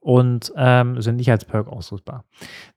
[0.00, 2.24] und ähm, sind nicht als Perk ausrüstbar.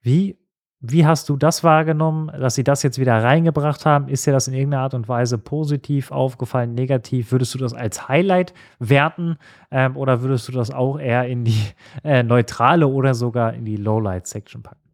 [0.00, 0.38] Wie,
[0.80, 4.08] wie hast du das wahrgenommen, dass sie das jetzt wieder reingebracht haben?
[4.08, 7.30] Ist dir das in irgendeiner Art und Weise positiv aufgefallen, negativ?
[7.30, 9.36] Würdest du das als Highlight werten
[9.70, 11.62] ähm, oder würdest du das auch eher in die
[12.02, 14.90] äh, neutrale oder sogar in die Lowlight-Section packen?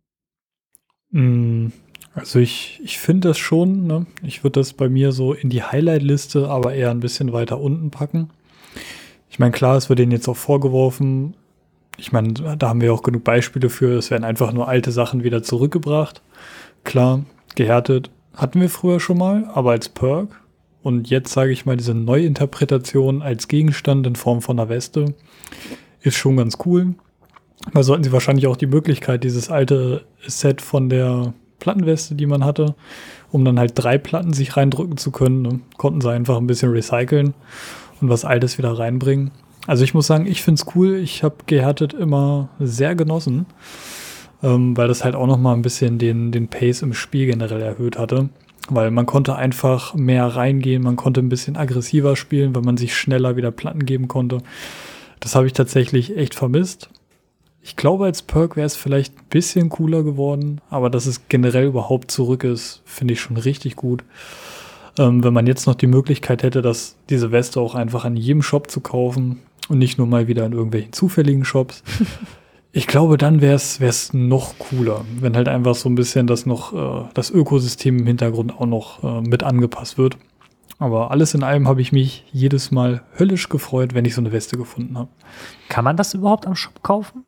[2.17, 4.07] Also ich, ich finde das schon, ne?
[4.23, 7.91] ich würde das bei mir so in die Highlight-Liste, aber eher ein bisschen weiter unten
[7.91, 8.31] packen.
[9.31, 11.35] Ich meine, klar, es wird denen jetzt auch vorgeworfen,
[11.99, 15.25] ich meine, da haben wir auch genug Beispiele für, es werden einfach nur alte Sachen
[15.25, 16.23] wieder zurückgebracht.
[16.85, 17.25] Klar,
[17.55, 20.41] gehärtet hatten wir früher schon mal, aber als Perk.
[20.83, 25.15] Und jetzt sage ich mal, diese Neuinterpretation als Gegenstand in Form von einer Weste
[26.01, 26.95] ist schon ganz cool.
[27.73, 32.45] Da sollten sie wahrscheinlich auch die Möglichkeit, dieses alte Set von der Plattenweste, die man
[32.45, 32.75] hatte,
[33.31, 35.61] um dann halt drei Platten sich reindrücken zu können, ne?
[35.77, 37.35] konnten sie einfach ein bisschen recyceln
[38.01, 39.31] und was Altes wieder reinbringen.
[39.67, 40.97] Also ich muss sagen, ich finde es cool.
[40.97, 43.47] Ich habe gehärtet immer sehr genossen,
[44.43, 47.63] ähm, weil das halt auch noch mal ein bisschen den, den Pace im Spiel generell
[47.63, 48.29] erhöht hatte.
[48.69, 52.97] Weil man konnte einfach mehr reingehen, man konnte ein bisschen aggressiver spielen, weil man sich
[52.97, 54.39] schneller wieder Platten geben konnte.
[55.21, 56.91] Das habe ich tatsächlich echt vermisst.
[57.67, 61.67] Ich glaube, als Perk wäre es vielleicht ein bisschen cooler geworden, aber dass es generell
[61.67, 64.05] überhaupt zurück ist, finde ich schon richtig gut.
[65.01, 68.43] Ähm, wenn man jetzt noch die Möglichkeit hätte, dass diese Weste auch einfach an jedem
[68.43, 71.83] Shop zu kaufen und nicht nur mal wieder in irgendwelchen zufälligen Shops.
[72.73, 76.73] ich glaube, dann wäre es noch cooler, wenn halt einfach so ein bisschen das noch,
[76.73, 80.17] äh, das Ökosystem im Hintergrund auch noch äh, mit angepasst wird.
[80.79, 84.31] Aber alles in allem habe ich mich jedes Mal höllisch gefreut, wenn ich so eine
[84.31, 85.11] Weste gefunden habe.
[85.69, 87.26] Kann man das überhaupt am Shop kaufen?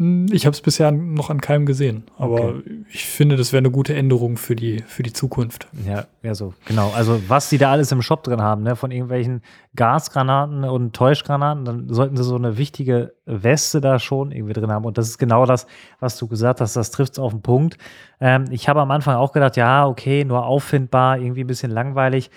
[0.00, 2.84] Hm, ich habe es bisher noch an keinem gesehen, aber okay.
[2.90, 5.68] ich finde, das wäre eine gute Änderung für die, für die Zukunft.
[5.86, 6.90] Ja, ja, so, genau.
[6.96, 9.42] Also, was sie da alles im Shop drin haben, ne, von irgendwelchen
[9.76, 14.86] Gasgranaten und Täuschgranaten, dann sollten sie so eine wichtige Weste da schon irgendwie drin haben.
[14.86, 15.66] Und das ist genau das,
[16.00, 17.76] was du gesagt hast, das trifft es auf den Punkt.
[18.22, 22.30] Ähm, ich habe am Anfang auch gedacht, ja, okay, nur auffindbar, irgendwie ein bisschen langweilig.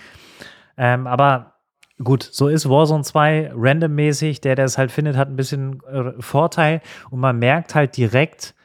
[0.76, 1.53] Ähm, aber
[2.02, 4.42] Gut, so ist Warzone 2 randommäßig.
[4.42, 6.82] Der, der es halt findet, hat ein bisschen äh, Vorteil.
[7.10, 8.56] Und man merkt halt direkt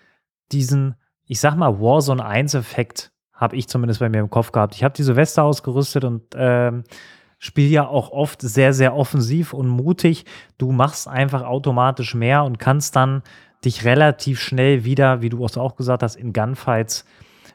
[0.50, 0.94] diesen,
[1.26, 4.74] ich sag mal, Warzone 1-Effekt, habe ich zumindest bei mir im Kopf gehabt.
[4.74, 6.84] Ich habe diese Weste ausgerüstet und ähm,
[7.38, 10.24] spiele ja auch oft sehr, sehr offensiv und mutig.
[10.56, 13.22] Du machst einfach automatisch mehr und kannst dann
[13.64, 17.04] dich relativ schnell wieder, wie du auch gesagt hast, in Gunfights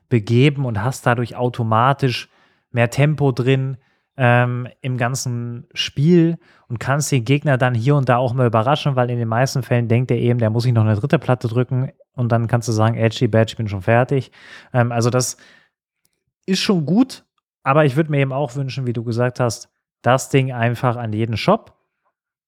[0.10, 2.30] begeben und hast dadurch automatisch
[2.72, 3.78] mehr Tempo drin,
[4.18, 8.96] ähm, im ganzen Spiel und kannst den Gegner dann hier und da auch mal überraschen,
[8.96, 11.48] weil in den meisten Fällen denkt er eben, der muss sich noch eine dritte Platte
[11.48, 14.32] drücken und dann kannst du sagen, edgy badge, ich bin schon fertig.
[14.72, 15.38] Ähm, also das
[16.46, 17.26] ist schon gut,
[17.64, 19.70] aber ich würde mir eben auch wünschen, wie du gesagt hast,
[20.02, 21.78] das Ding einfach an jeden Shop.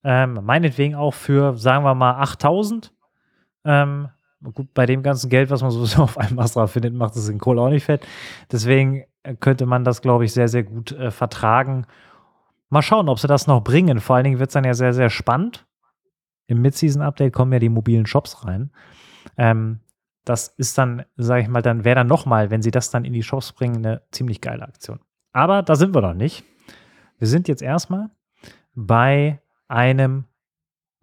[0.04, 2.94] Ähm, meinetwegen auch für, sagen wir mal, 8000.
[3.64, 4.10] Ähm,
[4.54, 7.40] gut, bei dem ganzen Geld, was man sowieso auf einem Astra findet, macht es in
[7.40, 8.06] Kohle auch nicht fett.
[8.52, 9.06] Deswegen
[9.40, 11.86] könnte man das, glaube ich, sehr, sehr gut äh, vertragen.
[12.70, 14.00] Mal schauen, ob sie das noch bringen.
[14.00, 15.66] Vor allen Dingen wird es dann ja sehr, sehr spannend.
[16.48, 18.72] Im Mid-Season-Update kommen ja die mobilen Shops rein.
[19.38, 19.80] Ähm,
[20.26, 23.14] das ist dann, sage ich mal, dann wäre dann nochmal, wenn sie das dann in
[23.14, 25.00] die Shops bringen, eine ziemlich geile Aktion.
[25.34, 26.44] Aber da sind wir noch nicht.
[27.20, 28.10] Wir sind jetzt erstmal
[28.74, 30.26] bei einem,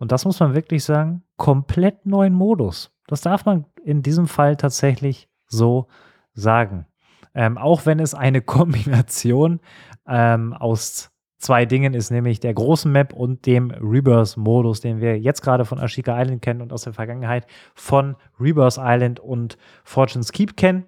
[0.02, 2.90] und das muss man wirklich sagen, komplett neuen Modus.
[3.06, 5.86] Das darf man in diesem Fall tatsächlich so
[6.32, 6.86] sagen.
[7.36, 9.60] Ähm, auch wenn es eine Kombination
[10.08, 15.40] ähm, aus zwei Dingen ist, nämlich der großen Map und dem Rebirth-Modus, den wir jetzt
[15.40, 20.56] gerade von Ashika Island kennen und aus der Vergangenheit von Rebirth Island und Fortune's Keep
[20.56, 20.84] kennen.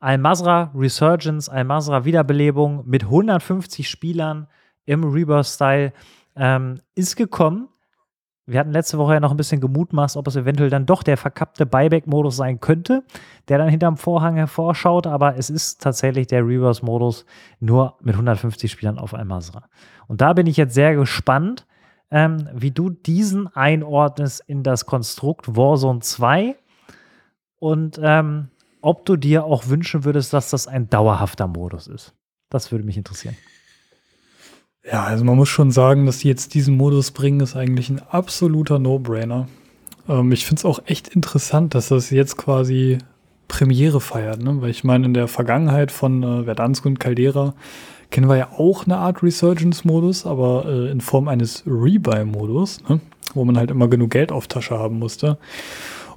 [0.00, 4.48] Al-Mazra Resurgence, Al-Mazra Wiederbelebung mit 150 Spielern
[4.84, 5.92] im Rebirth-Style
[6.36, 7.68] ähm, ist gekommen.
[8.48, 11.16] Wir hatten letzte Woche ja noch ein bisschen gemutmaßt, ob es eventuell dann doch der
[11.16, 13.02] verkappte Buyback-Modus sein könnte,
[13.48, 17.26] der dann hinterm Vorhang hervorschaut, aber es ist tatsächlich der Reverse-Modus
[17.58, 19.68] nur mit 150 Spielern auf Almazra.
[20.06, 21.66] Und da bin ich jetzt sehr gespannt,
[22.12, 26.56] ähm, wie du diesen einordnest in das Konstrukt Warzone 2
[27.58, 32.14] und ähm, ob du dir auch wünschen würdest, dass das ein dauerhafter Modus ist.
[32.48, 33.36] Das würde mich interessieren.
[34.90, 38.00] Ja, also man muss schon sagen, dass die jetzt diesen Modus bringen, ist eigentlich ein
[38.10, 39.48] absoluter No-Brainer.
[40.08, 42.98] Ähm, ich finde es auch echt interessant, dass das jetzt quasi
[43.48, 44.60] Premiere feiert, ne?
[44.60, 47.54] Weil ich meine, in der Vergangenheit von äh, Verdansk und Caldera
[48.10, 53.00] kennen wir ja auch eine Art Resurgence-Modus, aber äh, in Form eines Rebuy-Modus, ne?
[53.34, 55.38] wo man halt immer genug Geld auf Tasche haben musste.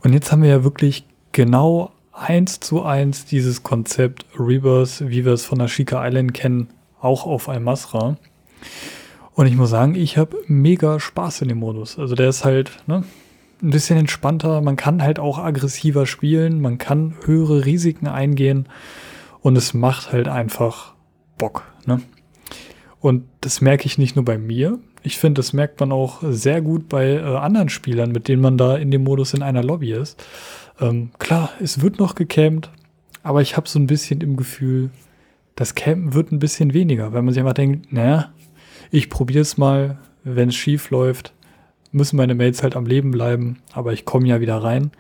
[0.02, 5.34] Und jetzt haben wir ja wirklich genau eins zu eins dieses Konzept Rebirth, wie wir
[5.34, 6.70] es von Ashika Island kennen,
[7.02, 8.18] auch auf Al-Masra.
[9.34, 11.98] Und ich muss sagen, ich habe mega Spaß in dem Modus.
[11.98, 13.04] Also der ist halt ne,
[13.62, 14.62] ein bisschen entspannter.
[14.62, 16.62] Man kann halt auch aggressiver spielen.
[16.62, 18.68] Man kann höhere Risiken eingehen.
[19.42, 20.94] Und es macht halt einfach
[21.38, 21.64] Bock.
[21.86, 22.02] Ne?
[23.00, 24.80] Und das merke ich nicht nur bei mir.
[25.02, 28.58] Ich finde, das merkt man auch sehr gut bei äh, anderen Spielern, mit denen man
[28.58, 30.22] da in dem Modus in einer Lobby ist.
[30.82, 32.70] Ähm, klar, es wird noch gecampt,
[33.24, 34.90] aber ich habe so ein bisschen im Gefühl,
[35.56, 38.32] das Campen wird ein bisschen weniger, weil man sich einfach denkt, naja,
[38.92, 41.34] ich probiere es mal, wenn es schief läuft,
[41.92, 44.92] müssen meine Mates halt am Leben bleiben, aber ich komme ja wieder rein.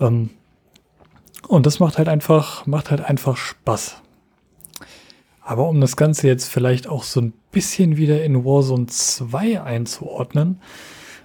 [0.00, 0.30] Ähm,
[1.48, 3.96] und das macht halt einfach, macht halt einfach Spaß.
[5.42, 10.60] Aber um das Ganze jetzt vielleicht auch so ein bisschen wieder in Warzone 2 einzuordnen,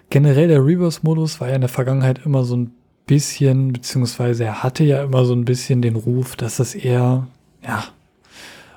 [0.09, 2.73] generell der Reverse-Modus war ja in der Vergangenheit immer so ein
[3.05, 7.27] bisschen, beziehungsweise er hatte ja immer so ein bisschen den Ruf, dass das eher,
[7.63, 7.85] ja,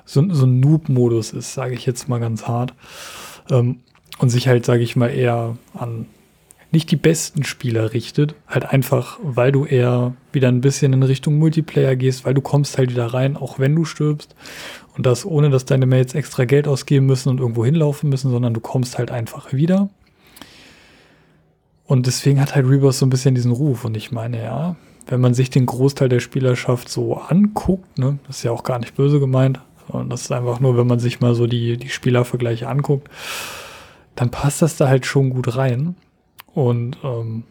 [0.05, 2.73] so, so ein Noob-Modus ist, sage ich jetzt mal ganz hart.
[3.49, 3.79] Ähm,
[4.19, 6.05] und sich halt, sage ich mal, eher an
[6.73, 8.33] nicht die besten Spieler richtet.
[8.47, 12.79] Halt einfach, weil du eher wieder ein bisschen in Richtung Multiplayer gehst, weil du kommst
[12.79, 14.35] halt wieder rein, auch wenn du stirbst.
[14.97, 18.55] Und das ohne, dass deine Mates extra Geld ausgeben müssen und irgendwo hinlaufen müssen, sondern
[18.55, 19.89] du kommst halt einfach wieder.
[21.85, 23.85] Und deswegen hat halt Rebirth so ein bisschen diesen Ruf.
[23.85, 28.37] Und ich meine, ja, wenn man sich den Großteil der Spielerschaft so anguckt, ne, das
[28.37, 31.19] ist ja auch gar nicht böse gemeint, und das ist einfach nur, wenn man sich
[31.19, 33.09] mal so die, die Spielervergleiche anguckt,
[34.15, 35.95] dann passt das da halt schon gut rein.
[36.53, 37.43] Und ähm,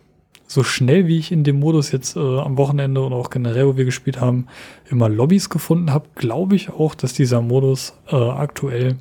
[0.46, 3.76] so schnell wie ich in dem Modus jetzt äh, am Wochenende und auch generell, wo
[3.76, 4.46] wir gespielt haben,
[4.90, 8.96] immer Lobbys gefunden habe, glaube ich auch, dass dieser Modus äh, aktuell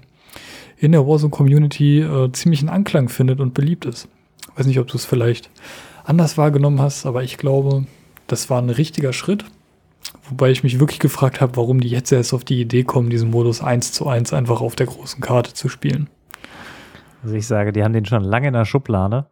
[0.77, 4.07] in der Warzone Community äh, ziemlich einen Anklang findet und beliebt ist.
[4.55, 5.49] Weiß nicht, ob du es vielleicht
[6.03, 7.85] anders wahrgenommen hast, aber ich glaube,
[8.27, 9.45] das war ein richtiger Schritt.
[10.31, 13.29] Wobei ich mich wirklich gefragt habe, warum die jetzt erst auf die Idee kommen, diesen
[13.29, 16.09] Modus 1 zu 1 einfach auf der großen Karte zu spielen.
[17.21, 19.29] Also ich sage, die haben den schon lange in der Schublade.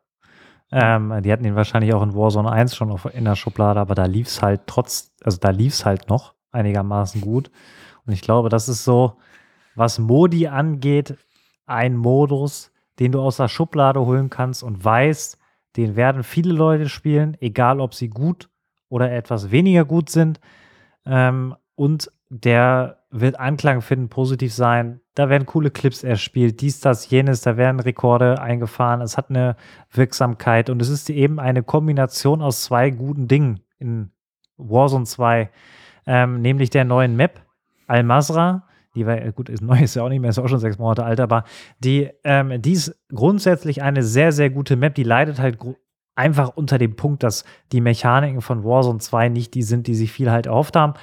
[0.73, 3.95] Ähm, die hatten ihn wahrscheinlich auch in Warzone 1 schon auf, in der Schublade, aber
[3.95, 7.49] da lief es halt trotz, also da lief es halt noch einigermaßen gut.
[8.05, 9.13] Und ich glaube, das ist so,
[9.75, 11.17] was Modi angeht,
[11.65, 15.39] ein Modus, den du aus der Schublade holen kannst und weißt,
[15.77, 18.49] den werden viele Leute spielen, egal ob sie gut
[18.89, 20.41] oder etwas weniger gut sind.
[21.05, 25.01] Ähm, und der wird Anklang finden, positiv sein.
[25.15, 29.01] Da werden coole Clips erspielt, dies, das, jenes, da werden Rekorde eingefahren.
[29.01, 29.55] Es hat eine
[29.91, 34.12] Wirksamkeit und es ist eben eine Kombination aus zwei guten Dingen in
[34.57, 35.49] Warzone 2,
[36.05, 37.41] ähm, nämlich der neuen Map
[37.88, 38.67] Al-Masra.
[38.95, 41.03] Die war, gut, ist neu, ist ja auch nicht mehr, ist auch schon sechs Monate
[41.03, 41.45] alt, aber
[41.79, 44.95] die, ähm, die ist grundsätzlich eine sehr, sehr gute Map.
[44.95, 45.57] Die leidet halt
[46.19, 50.12] einfach unter dem Punkt, dass die Mechaniken von Warzone 2 nicht die sind, die sich
[50.12, 50.93] viel halt erhofft haben.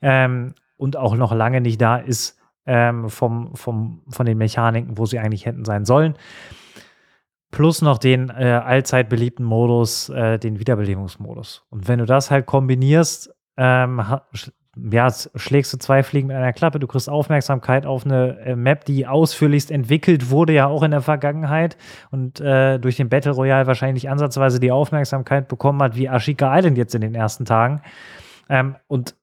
[0.00, 5.06] Ähm, und auch noch lange nicht da ist ähm, vom, vom, von den Mechaniken, wo
[5.06, 6.14] sie eigentlich hätten sein sollen.
[7.50, 11.66] Plus noch den äh, allzeit beliebten Modus, äh, den Wiederbelebungsmodus.
[11.68, 14.02] Und wenn du das halt kombinierst, ähm,
[14.76, 18.86] ja, schlägst du zwei Fliegen mit einer Klappe, du kriegst Aufmerksamkeit auf eine äh, Map,
[18.86, 21.76] die ausführlichst entwickelt wurde, ja auch in der Vergangenheit
[22.10, 26.78] und äh, durch den Battle Royale wahrscheinlich ansatzweise die Aufmerksamkeit bekommen hat, wie Ashika Island
[26.78, 27.82] jetzt in den ersten Tagen.
[28.48, 29.14] Ähm, und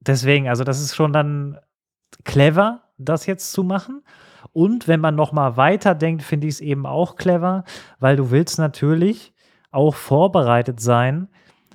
[0.00, 1.58] deswegen, also das ist schon dann
[2.24, 4.02] clever, das jetzt zu machen.
[4.52, 7.64] Und wenn man noch mal weiter denkt, finde ich es eben auch clever,
[7.98, 9.34] weil du willst natürlich
[9.72, 11.28] auch vorbereitet sein,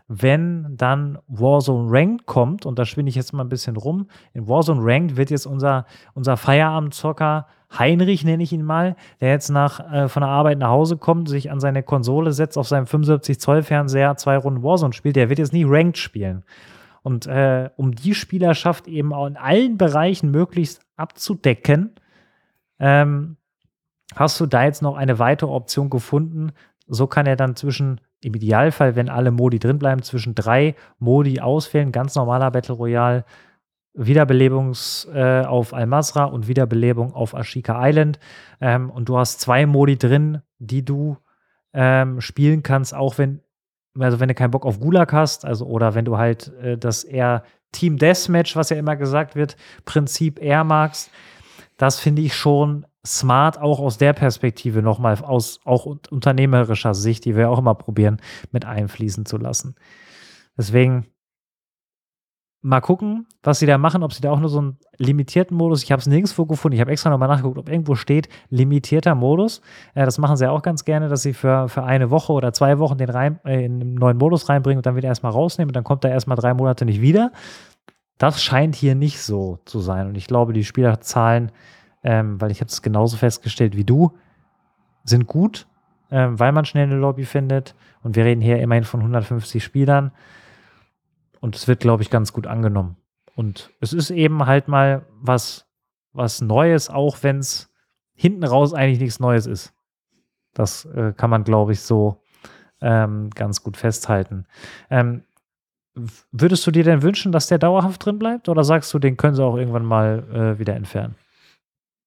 [0.07, 4.47] wenn dann Warzone Ranked kommt, und da spinne ich jetzt mal ein bisschen rum, in
[4.47, 7.47] Warzone Ranked wird jetzt unser, unser Feierabendzocker
[7.77, 11.27] Heinrich, nenne ich ihn mal, der jetzt nach, äh, von der Arbeit nach Hause kommt,
[11.27, 15.29] sich an seine Konsole setzt, auf seinem 75 Zoll Fernseher zwei Runden Warzone spielt, der
[15.29, 16.43] wird jetzt nicht Ranked spielen.
[17.01, 21.95] Und äh, um die Spielerschaft eben auch in allen Bereichen möglichst abzudecken,
[22.79, 23.37] ähm,
[24.15, 26.51] hast du da jetzt noch eine weitere Option gefunden.
[26.87, 31.39] So kann er dann zwischen, im Idealfall, wenn alle Modi drin bleiben, zwischen drei Modi
[31.39, 31.91] auswählen.
[31.91, 33.25] Ganz normaler Battle Royale,
[33.93, 38.19] Wiederbelebungs äh, auf Al-Masra und Wiederbelebung auf Ashika Island.
[38.61, 41.17] Ähm, und du hast zwei Modi drin, die du
[41.73, 43.41] ähm, spielen kannst, auch wenn
[43.99, 47.03] also wenn du keinen Bock auf Gulag hast, also oder wenn du halt äh, das
[47.03, 49.55] eher Team Deathmatch, was ja immer gesagt wird,
[49.85, 51.09] Prinzip eher magst,
[51.77, 57.35] das finde ich schon smart auch aus der Perspektive nochmal aus auch unternehmerischer Sicht, die
[57.35, 59.75] wir auch immer probieren, mit einfließen zu lassen.
[60.57, 61.05] Deswegen
[62.65, 65.83] mal gucken, was sie da machen, ob sie da auch nur so einen limitierten Modus,
[65.83, 69.61] ich habe es nirgendwo gefunden, ich habe extra nochmal nachgeguckt, ob irgendwo steht, limitierter Modus.
[69.93, 72.79] Äh, das machen sie auch ganz gerne, dass sie für, für eine Woche oder zwei
[72.79, 75.75] Wochen den rein, äh, in einen neuen Modus reinbringen und dann wieder erstmal rausnehmen und
[75.75, 77.31] dann kommt er erstmal drei Monate nicht wieder.
[78.17, 81.51] Das scheint hier nicht so zu sein und ich glaube, die Spielerzahlen,
[82.05, 84.11] ähm, weil ich habe es genauso festgestellt wie du,
[85.03, 85.67] sind gut,
[86.11, 90.11] ähm, weil man schnell eine Lobby findet und wir reden hier immerhin von 150 Spielern.
[91.41, 92.95] Und es wird, glaube ich, ganz gut angenommen.
[93.35, 95.67] Und es ist eben halt mal was,
[96.13, 97.73] was Neues, auch wenn es
[98.13, 99.73] hinten raus eigentlich nichts Neues ist.
[100.53, 102.21] Das äh, kann man, glaube ich, so
[102.81, 104.45] ähm, ganz gut festhalten.
[104.89, 105.23] Ähm,
[106.31, 108.47] würdest du dir denn wünschen, dass der dauerhaft drin bleibt?
[108.47, 111.15] Oder sagst du, den können sie auch irgendwann mal äh, wieder entfernen?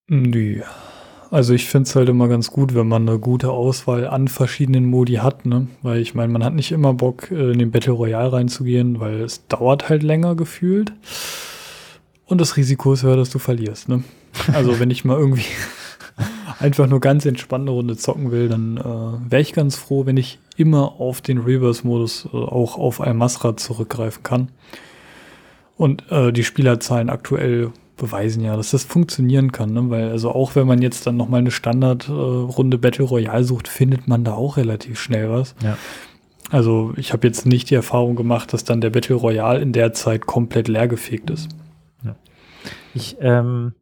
[0.08, 0.62] Nö.
[1.30, 4.86] Also ich finde es halt immer ganz gut, wenn man eine gute Auswahl an verschiedenen
[4.86, 5.66] Modi hat, ne?
[5.82, 9.20] Weil ich meine, man hat nicht immer Bock, äh, in den Battle Royale reinzugehen, weil
[9.20, 10.92] es dauert halt länger gefühlt.
[12.24, 14.02] Und das Risiko ist höher, dass du verlierst, ne?
[14.54, 15.44] Also wenn ich mal irgendwie
[16.60, 20.38] einfach nur ganz entspannte Runde zocken will, dann äh, wäre ich ganz froh, wenn ich
[20.56, 24.48] immer auf den Reverse-Modus äh, auch auf Al-Masra zurückgreifen kann.
[25.76, 29.90] Und äh, die Spielerzahlen aktuell beweisen ja, dass das funktionieren kann, ne?
[29.90, 34.08] weil also auch wenn man jetzt dann nochmal eine Standardrunde äh, Battle Royale sucht, findet
[34.08, 35.54] man da auch relativ schnell was.
[35.62, 35.76] Ja.
[36.50, 39.92] Also ich habe jetzt nicht die Erfahrung gemacht, dass dann der Battle Royale in der
[39.92, 41.50] Zeit komplett leergefegt ist.
[42.02, 42.16] Ja.
[42.94, 43.74] Ich ähm,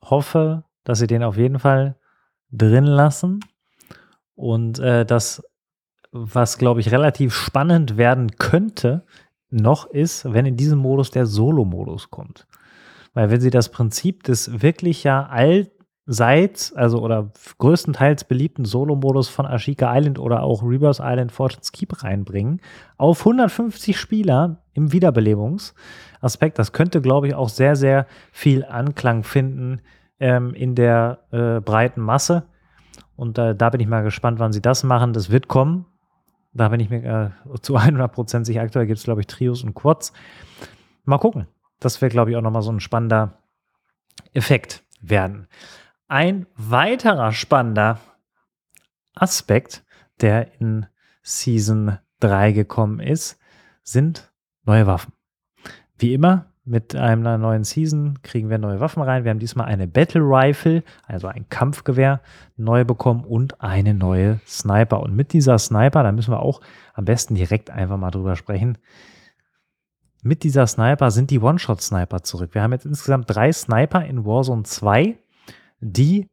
[0.00, 1.96] hoffe, dass sie den auf jeden Fall
[2.52, 3.40] drin lassen
[4.36, 5.42] und äh, das,
[6.12, 9.04] was glaube ich relativ spannend werden könnte,
[9.50, 12.46] noch ist, wenn in diesem Modus der Solo-Modus kommt.
[13.14, 19.46] Weil wenn sie das Prinzip des wirklich ja allseits, also oder größtenteils beliebten Solo-Modus von
[19.46, 22.60] Ashika Island oder auch Reverse Island Fortune's Keep reinbringen,
[22.98, 29.80] auf 150 Spieler im Wiederbelebungsaspekt, das könnte, glaube ich, auch sehr, sehr viel Anklang finden
[30.18, 32.44] ähm, in der äh, breiten Masse.
[33.16, 35.12] Und äh, da bin ich mal gespannt, wann sie das machen.
[35.12, 35.86] Das wird kommen.
[36.52, 38.62] Da bin ich mir äh, zu 100% sicher.
[38.62, 40.12] Aktuell gibt es, glaube ich, Trios und Quads.
[41.04, 41.46] Mal gucken.
[41.80, 43.38] Das wäre, glaube ich, auch nochmal so ein spannender
[44.32, 45.48] Effekt werden.
[46.08, 47.98] Ein weiterer spannender
[49.14, 49.84] Aspekt,
[50.20, 50.86] der in
[51.22, 53.38] Season 3 gekommen ist,
[53.82, 54.32] sind
[54.64, 55.12] neue Waffen.
[55.98, 59.24] Wie immer, mit einer neuen Season kriegen wir neue Waffen rein.
[59.24, 62.20] Wir haben diesmal eine Battle Rifle, also ein Kampfgewehr,
[62.56, 65.00] neu bekommen und eine neue Sniper.
[65.00, 66.62] Und mit dieser Sniper, da müssen wir auch
[66.94, 68.78] am besten direkt einfach mal drüber sprechen,
[70.24, 72.54] mit dieser Sniper sind die One-Shot-Sniper zurück.
[72.54, 75.18] Wir haben jetzt insgesamt drei Sniper in Warzone 2,
[75.80, 76.30] die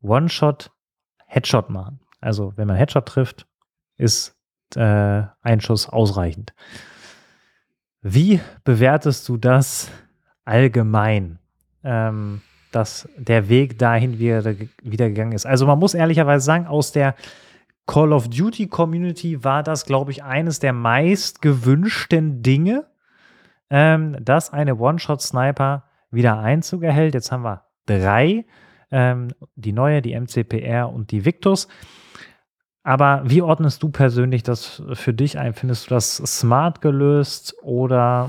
[0.00, 1.98] One-Shot-Headshot machen.
[2.20, 3.48] Also wenn man Headshot trifft,
[3.96, 4.36] ist
[4.76, 6.54] äh, ein Schuss ausreichend.
[8.00, 9.90] Wie bewertest du das
[10.44, 11.40] allgemein,
[11.82, 15.46] ähm, dass der Weg dahin wieder, wieder gegangen ist?
[15.46, 17.16] Also man muss ehrlicherweise sagen, aus der
[17.88, 22.86] Call of Duty Community war das, glaube ich, eines der meist gewünschten Dinge,
[23.72, 27.14] ähm, dass eine One-Shot-Sniper wieder Einzug erhält.
[27.14, 28.44] Jetzt haben wir drei,
[28.90, 31.68] ähm, die neue, die MCPR und die Victus.
[32.82, 35.54] Aber wie ordnest du persönlich das für dich ein?
[35.54, 38.28] Findest du das smart gelöst oder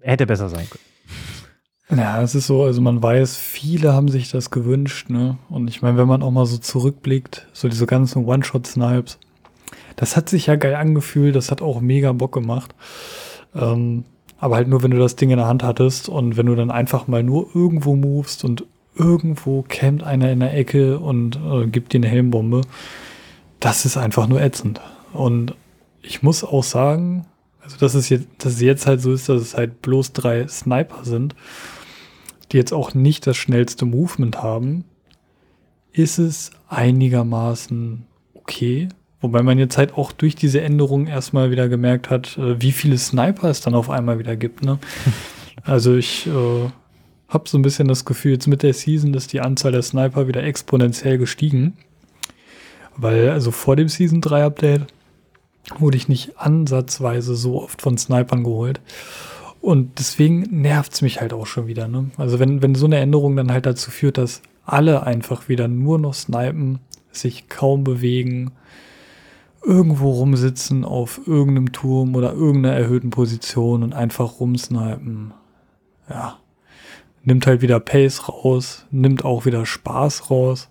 [0.00, 2.00] hätte besser sein können?
[2.00, 5.38] Ja, es ist so, also man weiß, viele haben sich das gewünscht, ne?
[5.48, 9.18] Und ich meine, wenn man auch mal so zurückblickt, so diese ganzen One-Shot-Snipes,
[9.96, 12.74] das hat sich ja geil angefühlt, das hat auch mega Bock gemacht.
[13.54, 14.04] Ähm,
[14.38, 16.70] aber halt nur, wenn du das Ding in der Hand hattest und wenn du dann
[16.70, 18.64] einfach mal nur irgendwo movest und
[18.96, 22.62] irgendwo campt einer in der Ecke und äh, gibt dir eine Helmbombe,
[23.60, 24.80] das ist einfach nur ätzend.
[25.12, 25.54] Und
[26.02, 27.26] ich muss auch sagen,
[27.62, 30.46] also dass es jetzt, dass es jetzt halt so ist, dass es halt bloß drei
[30.48, 31.34] Sniper sind,
[32.52, 34.84] die jetzt auch nicht das schnellste Movement haben,
[35.92, 38.88] ist es einigermaßen okay.
[39.24, 42.98] Wobei man jetzt halt auch durch diese Änderung erstmal wieder gemerkt hat, äh, wie viele
[42.98, 44.62] Sniper es dann auf einmal wieder gibt.
[44.62, 44.78] Ne?
[45.62, 46.68] Also ich äh,
[47.28, 50.28] habe so ein bisschen das Gefühl, jetzt mit der Season ist die Anzahl der Sniper
[50.28, 51.72] wieder exponentiell gestiegen.
[52.98, 54.82] Weil also vor dem Season 3 Update
[55.78, 58.82] wurde ich nicht ansatzweise so oft von Snipern geholt.
[59.62, 61.88] Und deswegen nervt es mich halt auch schon wieder.
[61.88, 62.10] Ne?
[62.18, 65.98] Also wenn, wenn so eine Änderung dann halt dazu führt, dass alle einfach wieder nur
[65.98, 68.52] noch snipen, sich kaum bewegen,
[69.64, 75.32] irgendwo rumsitzen auf irgendeinem Turm oder irgendeiner erhöhten Position und einfach rumsnipen.
[76.08, 76.38] Ja.
[77.22, 80.68] nimmt halt wieder Pace raus, nimmt auch wieder Spaß raus.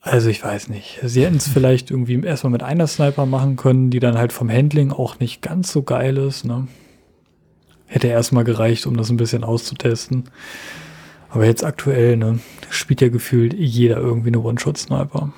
[0.00, 1.00] Also ich weiß nicht.
[1.04, 4.50] Sie hätten es vielleicht irgendwie erstmal mit einer Sniper machen können, die dann halt vom
[4.50, 6.44] Handling auch nicht ganz so geil ist.
[6.44, 6.66] Ne?
[7.86, 10.24] Hätte erstmal gereicht, um das ein bisschen auszutesten.
[11.30, 12.38] Aber jetzt aktuell, ne,
[12.70, 15.32] spielt ja gefühlt jeder irgendwie eine One-Shot-Sniper.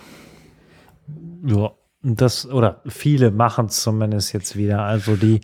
[1.44, 1.72] Ja,
[2.02, 4.82] das, oder viele machen es zumindest jetzt wieder.
[4.82, 5.40] Also die,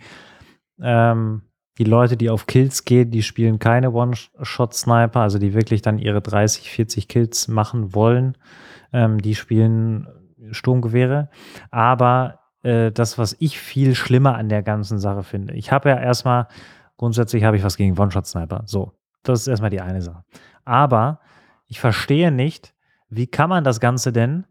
[0.81, 1.43] ähm,
[1.77, 6.21] die Leute, die auf Kills gehen, die spielen keine One-Shot-Sniper, also die wirklich dann ihre
[6.21, 8.37] 30, 40 Kills machen wollen.
[8.91, 10.07] Ähm, die spielen
[10.51, 11.29] Sturmgewehre.
[11.69, 15.99] Aber äh, das, was ich viel schlimmer an der ganzen Sache finde, ich habe ja
[15.99, 16.47] erstmal,
[16.97, 18.63] grundsätzlich habe ich was gegen One-Shot-Sniper.
[18.65, 18.93] So,
[19.23, 20.23] das ist erstmal die eine Sache.
[20.65, 21.19] Aber
[21.67, 22.73] ich verstehe nicht,
[23.09, 24.45] wie kann man das Ganze denn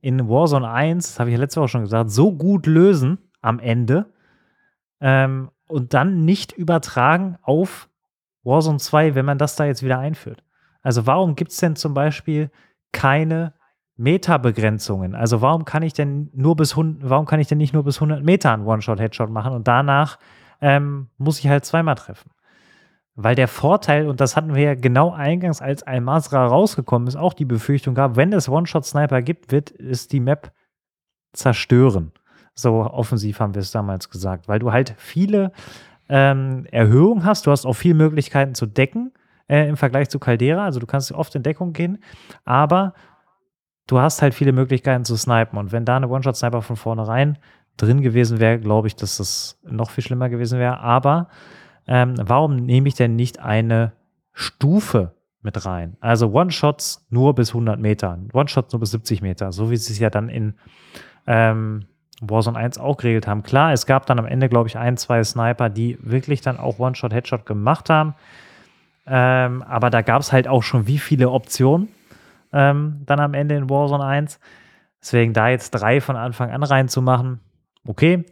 [0.00, 3.58] in Warzone 1, das habe ich ja letzte Woche schon gesagt, so gut lösen am
[3.58, 4.12] Ende
[5.00, 7.88] ähm, und dann nicht übertragen auf
[8.42, 10.42] Warzone 2, wenn man das da jetzt wieder einführt.
[10.82, 12.50] Also warum gibt es denn zum Beispiel
[12.92, 13.52] keine
[13.96, 15.14] Meta-Begrenzungen?
[15.14, 18.24] Also warum kann ich denn nur bis warum kann ich denn nicht nur bis 100
[18.24, 20.18] Meter einen One-Shot-Headshot machen und danach
[20.60, 22.30] ähm, muss ich halt zweimal treffen?
[23.22, 27.34] Weil der Vorteil, und das hatten wir ja genau eingangs, als Al-Masra rausgekommen ist, auch
[27.34, 30.52] die Befürchtung gab, wenn es One-Shot-Sniper gibt, wird es die Map
[31.32, 32.12] zerstören.
[32.54, 35.52] So offensiv haben wir es damals gesagt, weil du halt viele
[36.08, 37.46] ähm, Erhöhungen hast.
[37.46, 39.12] Du hast auch viele Möglichkeiten zu decken
[39.48, 40.64] äh, im Vergleich zu Caldera.
[40.64, 42.02] Also du kannst oft in Deckung gehen,
[42.44, 42.94] aber
[43.86, 45.58] du hast halt viele Möglichkeiten zu snipen.
[45.58, 47.38] Und wenn da eine One-Shot-Sniper von vornherein
[47.76, 50.80] drin gewesen wäre, glaube ich, dass das noch viel schlimmer gewesen wäre.
[50.80, 51.28] Aber
[51.90, 53.92] ähm, warum nehme ich denn nicht eine
[54.32, 55.96] Stufe mit rein?
[56.00, 59.98] Also One-Shots nur bis 100 Meter, One-Shots nur bis 70 Meter, so wie sie es
[59.98, 60.54] ja dann in
[61.26, 61.86] ähm,
[62.20, 63.42] Warzone 1 auch geregelt haben.
[63.42, 66.78] Klar, es gab dann am Ende, glaube ich, ein, zwei Sniper, die wirklich dann auch
[66.78, 68.14] One-Shot, Headshot gemacht haben.
[69.06, 71.88] Ähm, aber da gab es halt auch schon wie viele Optionen
[72.52, 74.38] ähm, dann am Ende in Warzone 1.
[75.00, 77.40] Deswegen da jetzt drei von Anfang an reinzumachen,
[77.84, 78.24] okay,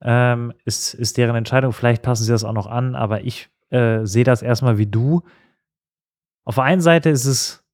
[0.00, 1.72] ähm, ist, ist deren Entscheidung.
[1.72, 5.22] Vielleicht passen sie das auch noch an, aber ich äh, sehe das erstmal wie du.
[6.44, 7.64] Auf der einen Seite ist es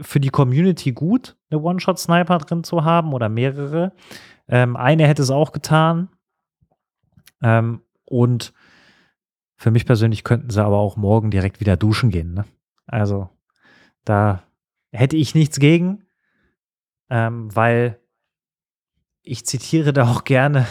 [0.00, 3.92] für die Community gut, eine One-Shot-Sniper drin zu haben oder mehrere.
[4.48, 6.08] Ähm, eine hätte es auch getan.
[7.42, 8.52] Ähm, und
[9.56, 12.34] für mich persönlich könnten sie aber auch morgen direkt wieder duschen gehen.
[12.34, 12.44] Ne?
[12.86, 13.30] Also
[14.04, 14.42] da
[14.92, 16.04] hätte ich nichts gegen,
[17.08, 18.00] ähm, weil
[19.22, 20.66] ich zitiere da auch gerne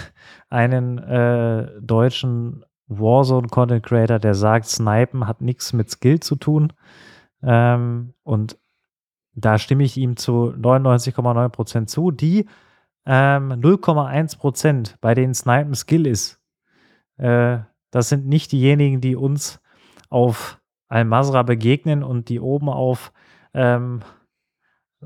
[0.54, 6.74] einen äh, deutschen Warzone-Content Creator, der sagt, Snipen hat nichts mit Skill zu tun.
[7.42, 8.60] Ähm, und
[9.34, 12.12] da stimme ich ihm zu 99,9% zu.
[12.12, 12.48] Die
[13.06, 16.40] ähm, 0,1%, bei denen Snipen Skill ist,
[17.18, 19.60] äh, das sind nicht diejenigen, die uns
[20.10, 23.12] auf Al-Masra begegnen und die oben auf
[23.56, 24.02] ähm,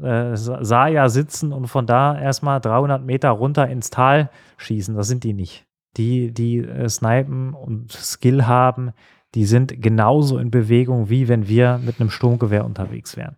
[0.04, 4.96] äh, Saya sitzen und von da erstmal 300 Meter runter ins Tal schießen.
[4.96, 5.66] Das sind die nicht.
[5.98, 8.92] Die, die äh, snipen und Skill haben,
[9.36, 13.36] die sind genauso in Bewegung, wie wenn wir mit einem Sturmgewehr unterwegs wären.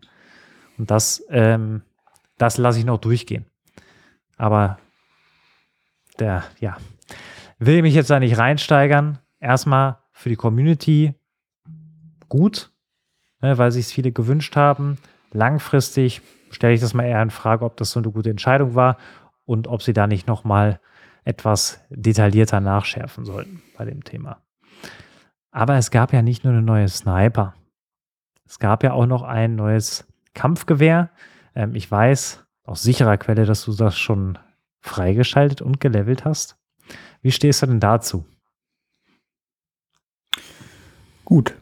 [0.77, 1.81] Und das, ähm,
[2.37, 3.45] das lasse ich noch durchgehen.
[4.37, 4.77] Aber
[6.19, 6.77] der, ja,
[7.59, 9.19] will mich jetzt da nicht reinsteigern.
[9.39, 11.13] Erstmal für die Community
[12.29, 12.71] gut,
[13.41, 14.97] ne, weil sich es viele gewünscht haben.
[15.31, 16.21] Langfristig
[16.51, 18.97] stelle ich das mal eher in Frage, ob das so eine gute Entscheidung war
[19.45, 20.79] und ob sie da nicht nochmal
[21.23, 24.41] etwas detaillierter nachschärfen sollten bei dem Thema.
[25.51, 27.55] Aber es gab ja nicht nur eine neue Sniper.
[28.45, 31.09] Es gab ja auch noch ein neues Kampfgewehr.
[31.55, 34.37] Ähm, ich weiß aus sicherer Quelle, dass du das schon
[34.81, 36.57] freigeschaltet und gelevelt hast.
[37.21, 38.25] Wie stehst du denn dazu?
[41.25, 41.58] Gut.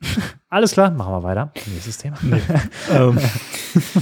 [0.48, 1.52] Alles klar, machen wir weiter.
[1.66, 2.16] Nächstes Thema.
[2.22, 2.40] Nee.
[2.90, 3.18] ähm,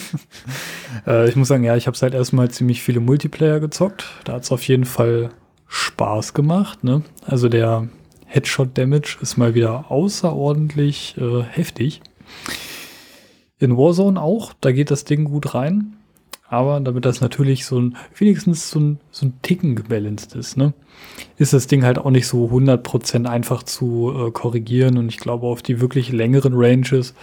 [1.07, 4.05] äh, ich muss sagen, ja, ich habe seit erstmal ziemlich viele Multiplayer gezockt.
[4.25, 5.31] Da hat es auf jeden Fall
[5.67, 6.85] Spaß gemacht.
[6.85, 7.03] Ne?
[7.25, 7.89] Also der
[8.27, 12.03] Headshot Damage ist mal wieder außerordentlich äh, heftig.
[13.59, 15.96] In Warzone auch, da geht das Ding gut rein.
[16.49, 20.75] Aber damit das natürlich so ein, wenigstens so ein, so ein Ticken gebalanced ist, ne,
[21.37, 24.97] ist das Ding halt auch nicht so 100% einfach zu äh, korrigieren.
[24.97, 27.15] Und ich glaube, auf die wirklich längeren Ranges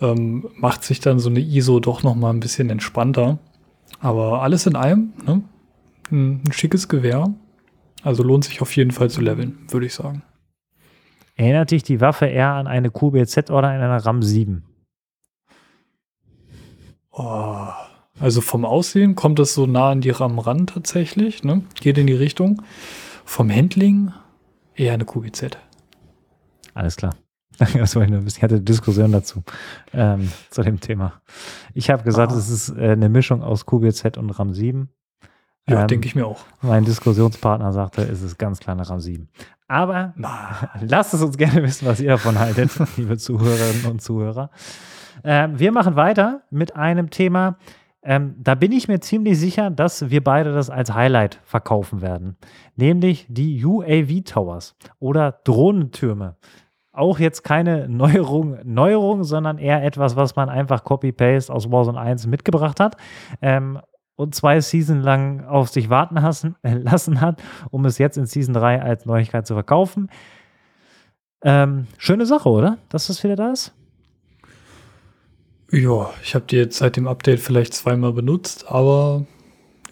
[0.00, 3.38] ähm, macht sich dann so eine ISO doch noch mal ein bisschen entspannter.
[4.00, 5.42] Aber alles in allem, ne,
[6.10, 7.34] ein, ein schickes Gewehr.
[8.02, 10.22] Also lohnt sich auf jeden Fall zu leveln, würde ich sagen.
[11.34, 14.64] Erinnert dich die Waffe eher an eine QBZ oder an eine RAM 7?
[17.10, 17.68] Oh,
[18.18, 21.62] also vom Aussehen kommt es so nah an die RAM ran tatsächlich, ne?
[21.74, 22.62] geht in die Richtung.
[23.24, 24.12] Vom Handling
[24.74, 25.58] eher eine QBZ.
[26.74, 27.14] Alles klar.
[27.74, 28.36] Das wollte ich nur wissen.
[28.36, 29.42] Ich hatte eine Diskussion dazu,
[29.94, 31.22] ähm, zu dem Thema.
[31.72, 32.36] Ich habe gesagt, ah.
[32.36, 34.90] es ist äh, eine Mischung aus QBZ und RAM 7.
[35.68, 36.44] Ja, ähm, denke ich mir auch.
[36.60, 39.28] Mein Diskussionspartner sagte, es ist ganz klar eine RAM 7.
[39.68, 40.70] Aber Na.
[40.80, 44.50] lasst es uns gerne wissen, was ihr davon haltet, liebe Zuhörerinnen und Zuhörer.
[45.24, 47.56] Ähm, wir machen weiter mit einem Thema,
[48.06, 52.36] ähm, da bin ich mir ziemlich sicher, dass wir beide das als Highlight verkaufen werden.
[52.76, 56.36] Nämlich die UAV Towers oder Drohnentürme.
[56.92, 62.28] Auch jetzt keine Neuerung, Neuerung, sondern eher etwas, was man einfach Copy-Paste aus Warzone 1
[62.28, 62.96] mitgebracht hat.
[63.42, 63.80] Ähm,
[64.14, 68.26] und zwei Season lang auf sich warten hassen, äh, lassen hat, um es jetzt in
[68.26, 70.08] Season 3 als Neuigkeit zu verkaufen.
[71.42, 72.78] Ähm, schöne Sache, oder?
[72.88, 73.74] Dass das wieder da ist?
[75.72, 79.24] Ja, ich habe die jetzt seit dem Update vielleicht zweimal benutzt, aber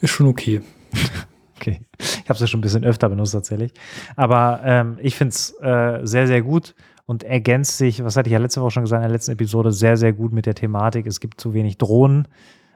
[0.01, 0.63] ist schon okay.
[1.57, 1.81] okay.
[1.99, 3.73] Ich habe es ja schon ein bisschen öfter benutzt tatsächlich.
[4.17, 6.75] Aber ähm, ich finde es äh, sehr, sehr gut
[7.07, 9.73] und ergänzt sich, was hatte ich ja letzte Woche schon gesagt in der letzten Episode,
[9.73, 11.07] sehr, sehr gut mit der Thematik.
[11.07, 12.29] Es gibt zu wenig Drohnen.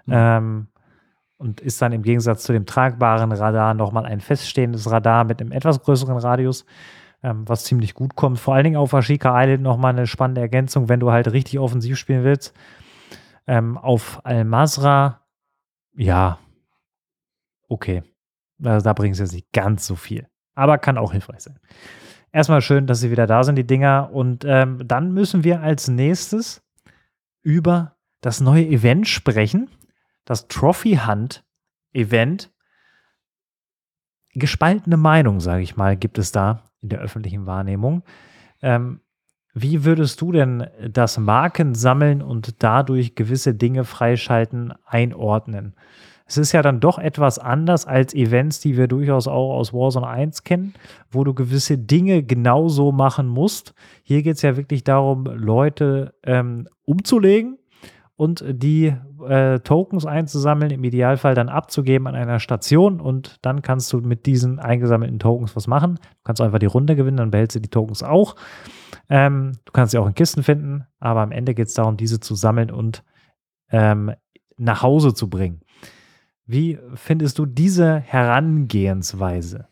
[0.06, 0.12] Mhm.
[0.14, 0.66] Ähm,
[1.36, 5.52] und ist dann im Gegensatz zu dem tragbaren Radar nochmal ein feststehendes Radar mit einem
[5.52, 6.64] etwas größeren Radius
[7.22, 8.38] ähm, was ziemlich gut kommt.
[8.38, 11.96] Vor allen Dingen auf Ashika Island nochmal eine spannende Ergänzung, wenn du halt richtig offensiv
[11.96, 12.54] spielen willst.
[13.48, 15.26] Ähm, auf Al-Masra,
[15.96, 16.38] ja,
[17.68, 18.04] okay.
[18.62, 20.28] Also da bringt es jetzt nicht ganz so viel.
[20.54, 21.58] Aber kann auch hilfreich sein.
[22.30, 24.10] Erstmal schön, dass sie wieder da sind, die Dinger.
[24.12, 26.62] Und ähm, dann müssen wir als nächstes
[27.42, 29.70] über das neue Event sprechen.
[30.24, 31.44] Das Trophy Hunt
[31.92, 32.52] Event.
[34.34, 38.04] Gespaltene Meinung, sage ich mal, gibt es da in der öffentlichen Wahrnehmung.
[38.60, 39.00] Ähm,
[39.62, 45.74] wie würdest du denn das Markensammeln und dadurch gewisse Dinge freischalten einordnen?
[46.28, 50.06] Es ist ja dann doch etwas anders als Events, die wir durchaus auch aus Warzone
[50.06, 50.74] 1 kennen,
[51.10, 53.72] wo du gewisse Dinge genauso machen musst.
[54.02, 57.56] Hier geht es ja wirklich darum, Leute ähm, umzulegen
[58.16, 58.94] und die
[59.26, 64.26] äh, Tokens einzusammeln, im Idealfall dann abzugeben an einer Station und dann kannst du mit
[64.26, 65.94] diesen eingesammelten Tokens was machen.
[65.94, 68.36] Du kannst einfach die Runde gewinnen, dann behältst du die Tokens auch.
[69.08, 72.20] Ähm, du kannst sie auch in Kisten finden, aber am Ende geht es darum, diese
[72.20, 73.04] zu sammeln und
[73.70, 74.12] ähm,
[74.56, 75.60] nach Hause zu bringen.
[76.46, 79.68] Wie findest du diese Herangehensweise?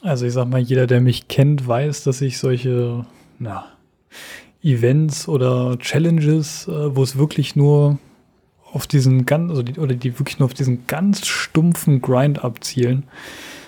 [0.00, 3.04] Also ich sag mal, jeder, der mich kennt, weiß, dass ich solche
[3.38, 3.66] na,
[4.62, 7.98] Events oder Challenges, äh, wo es wirklich nur
[8.72, 13.04] auf diesen ganz, also die, oder die wirklich nur auf diesen ganz stumpfen Grind abzielen,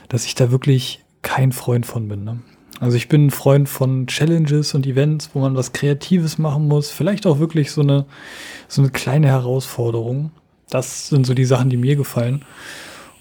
[0.09, 2.25] dass ich da wirklich kein Freund von bin.
[2.25, 2.41] Ne?
[2.81, 6.91] Also ich bin ein Freund von Challenges und Events, wo man was Kreatives machen muss,
[6.91, 8.07] vielleicht auch wirklich so eine,
[8.69, 10.33] so eine kleine Herausforderung.
[10.71, 12.45] Das sind so die Sachen, die mir gefallen.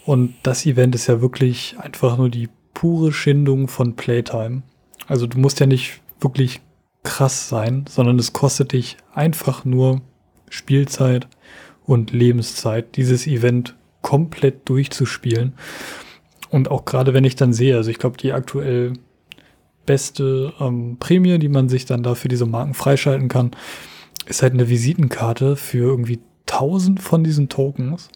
[0.05, 4.63] Und das Event ist ja wirklich einfach nur die pure Schindung von Playtime.
[5.07, 6.61] Also du musst ja nicht wirklich
[7.03, 10.01] krass sein, sondern es kostet dich einfach nur
[10.49, 11.27] Spielzeit
[11.85, 15.53] und Lebenszeit, dieses Event komplett durchzuspielen.
[16.49, 18.93] Und auch gerade wenn ich dann sehe, also ich glaube, die aktuell
[19.85, 23.51] beste ähm, Prämie, die man sich dann da für diese Marken freischalten kann,
[24.25, 28.09] ist halt eine Visitenkarte für irgendwie 1000 von diesen Tokens.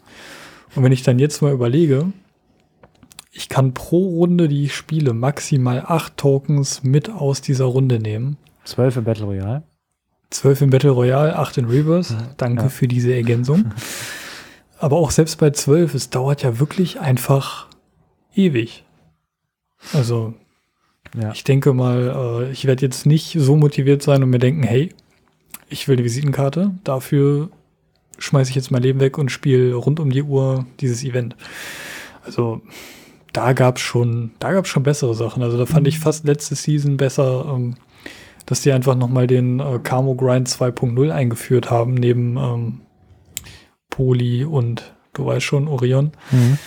[0.74, 2.12] Und wenn ich dann jetzt mal überlege,
[3.30, 8.36] ich kann pro Runde, die ich spiele, maximal 8 Tokens mit aus dieser Runde nehmen.
[8.64, 9.62] 12 im Battle Royale.
[10.30, 12.16] 12 im Battle Royale, 8 in Reverse.
[12.36, 12.68] Danke ja.
[12.68, 13.72] für diese Ergänzung.
[14.78, 17.68] Aber auch selbst bei 12, es dauert ja wirklich einfach
[18.34, 18.84] ewig.
[19.92, 20.34] Also,
[21.20, 21.32] ja.
[21.32, 24.90] ich denke mal, äh, ich werde jetzt nicht so motiviert sein und mir denken, hey,
[25.68, 27.50] ich will eine Visitenkarte, dafür
[28.18, 31.36] schmeiße ich jetzt mein Leben weg und spiele rund um die Uhr dieses Event.
[32.24, 32.62] Also,
[33.34, 35.42] da gab es schon, da gab schon bessere Sachen.
[35.42, 37.74] Also da fand ich fast letzte Season besser, ähm,
[38.46, 42.80] dass die einfach nochmal den äh, Camo Grind 2.0 eingeführt haben, neben ähm,
[43.90, 46.12] Poli und du weißt schon, Orion.
[46.30, 46.58] Mhm.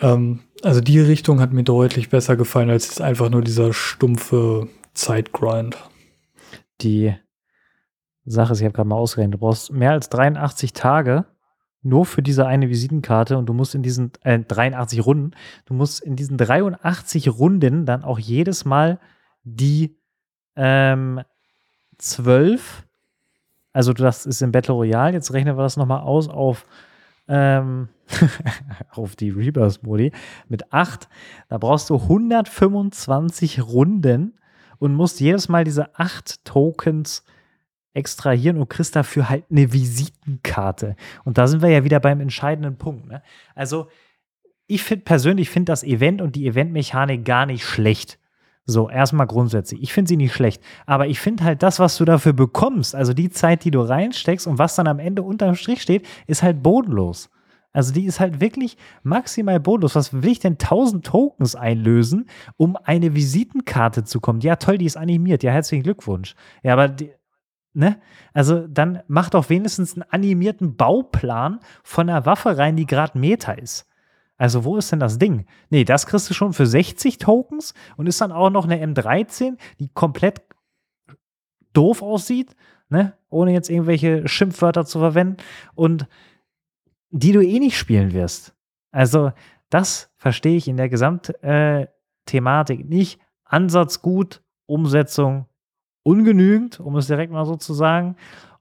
[0.00, 4.68] Ähm, also die Richtung hat mir deutlich besser gefallen als jetzt einfach nur dieser stumpfe
[4.94, 5.76] Zeitgrind.
[6.80, 7.14] Die
[8.24, 11.26] Sache ist, ich habe gerade mal ausgerechnet, du brauchst mehr als 83 Tage
[11.82, 15.30] nur für diese eine Visitenkarte und du musst in diesen äh, 83 Runden,
[15.64, 18.98] du musst in diesen 83 Runden dann auch jedes Mal
[19.44, 19.96] die
[20.56, 21.20] ähm,
[21.98, 22.84] 12.
[23.72, 25.14] Also das ist im Battle Royale.
[25.14, 26.66] Jetzt rechnen wir das nochmal aus auf,
[27.28, 27.88] ähm,
[28.90, 30.12] auf die Rebirth-Modi
[30.48, 31.08] mit 8.
[31.48, 34.38] Da brauchst du 125 Runden
[34.78, 37.24] und musst jedes Mal diese 8 Tokens
[37.94, 40.96] extrahieren und kriegst dafür halt eine Visitenkarte.
[41.24, 43.06] Und da sind wir ja wieder beim entscheidenden Punkt.
[43.06, 43.22] Ne?
[43.54, 43.88] Also
[44.66, 48.18] ich finde persönlich finde das Event und die Eventmechanik gar nicht schlecht
[48.70, 49.82] So, erstmal grundsätzlich.
[49.82, 50.62] Ich finde sie nicht schlecht.
[50.84, 54.46] Aber ich finde halt das, was du dafür bekommst, also die Zeit, die du reinsteckst
[54.46, 57.30] und was dann am Ende unterm Strich steht, ist halt bodenlos.
[57.72, 59.94] Also die ist halt wirklich maximal bodenlos.
[59.94, 64.42] Was will ich denn 1000 Tokens einlösen, um eine Visitenkarte zu kommen?
[64.42, 65.42] Ja, toll, die ist animiert.
[65.42, 66.34] Ja, herzlichen Glückwunsch.
[66.62, 67.10] Ja, aber die,
[67.72, 67.96] ne?
[68.34, 73.52] Also dann mach doch wenigstens einen animierten Bauplan von einer Waffe rein, die gerade Meta
[73.52, 73.87] ist.
[74.38, 75.46] Also wo ist denn das Ding?
[75.68, 79.58] Nee, das kriegst du schon für 60 Tokens und ist dann auch noch eine M13,
[79.80, 80.42] die komplett
[81.72, 82.54] doof aussieht,
[82.88, 83.14] ne?
[83.28, 85.36] Ohne jetzt irgendwelche Schimpfwörter zu verwenden
[85.74, 86.06] und
[87.10, 88.54] die du eh nicht spielen wirst.
[88.90, 89.32] Also
[89.70, 93.20] das verstehe ich in der Gesamtthematik äh, nicht.
[93.44, 95.46] Ansatz gut, Umsetzung
[96.02, 98.16] ungenügend, um es direkt mal so zu sagen.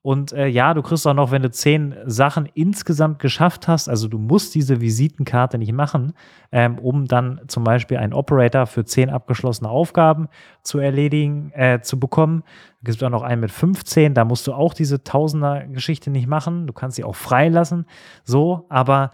[0.07, 4.07] Und äh, ja, du kriegst auch noch, wenn du zehn Sachen insgesamt geschafft hast, also
[4.07, 6.13] du musst diese Visitenkarte nicht machen,
[6.53, 10.29] ähm, um dann zum Beispiel einen Operator für zehn abgeschlossene Aufgaben
[10.63, 12.43] zu erledigen, äh, zu bekommen.
[12.83, 16.67] Es gibt auch noch einen mit 15, da musst du auch diese Tausender-Geschichte nicht machen.
[16.67, 17.85] Du kannst sie auch freilassen.
[18.23, 19.11] So, aber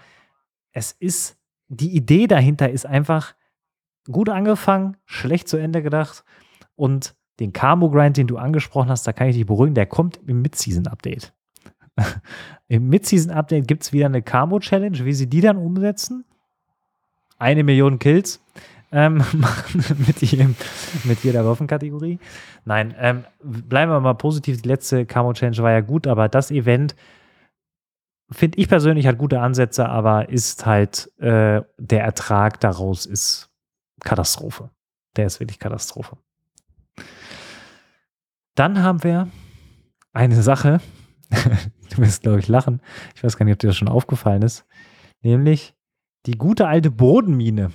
[0.74, 1.40] es ist,
[1.70, 3.34] die Idee dahinter ist einfach
[4.12, 6.24] gut angefangen, schlecht zu Ende gedacht
[6.76, 10.42] und den Camo-Grind, den du angesprochen hast, da kann ich dich beruhigen, der kommt im
[10.42, 11.34] Mid-Season-Update.
[12.68, 15.06] Im Mid-Season-Update gibt es wieder eine Camo-Challenge.
[15.06, 16.26] Wie sie die dann umsetzen?
[17.38, 18.42] Eine Million Kills
[18.92, 20.56] ähm, machen mit, jedem,
[21.04, 22.20] mit jeder Waffenkategorie.
[22.66, 24.62] Nein, ähm, bleiben wir mal positiv.
[24.62, 26.96] Die letzte Camo-Challenge war ja gut, aber das Event
[28.32, 33.50] finde ich persönlich hat gute Ansätze, aber ist halt äh, der Ertrag daraus ist
[34.04, 34.70] Katastrophe.
[35.16, 36.18] Der ist wirklich Katastrophe.
[38.56, 39.30] Dann haben wir
[40.14, 40.80] eine Sache,
[41.32, 42.82] du wirst, glaube ich, lachen.
[43.16, 44.66] Ich weiß gar nicht, ob dir das schon aufgefallen ist.
[45.22, 45.76] Nämlich
[46.26, 47.72] die gute alte Bodenmine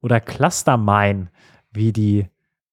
[0.00, 1.30] oder Clustermine,
[1.70, 2.28] wie die.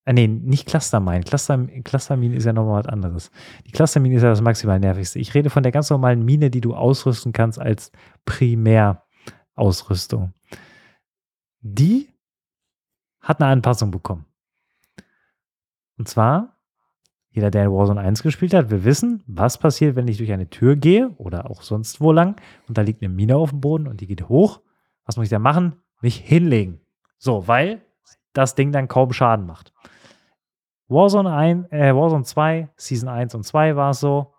[0.05, 1.21] Äh, nee, nicht Clustermine.
[1.21, 3.31] Cluster, Clustermine ist ja nochmal was anderes.
[3.67, 5.19] Die Clustermine ist ja das maximal nervigste.
[5.19, 7.91] Ich rede von der ganz normalen Mine, die du ausrüsten kannst als
[8.25, 10.33] Primärausrüstung.
[11.59, 12.09] Die
[13.19, 14.25] hat eine Anpassung bekommen.
[15.97, 16.57] Und zwar
[17.34, 20.75] jeder, der Warzone 1 gespielt hat, will wissen, was passiert, wenn ich durch eine Tür
[20.75, 24.01] gehe oder auch sonst wo lang und da liegt eine Mine auf dem Boden und
[24.01, 24.61] die geht hoch.
[25.05, 25.82] Was muss ich da machen?
[26.01, 26.82] Mich hinlegen.
[27.17, 27.82] So, weil
[28.34, 29.71] das Ding dann kaum Schaden macht.
[30.89, 34.34] Warzone, 1, äh, Warzone 2, Season 1 und 2 war es so.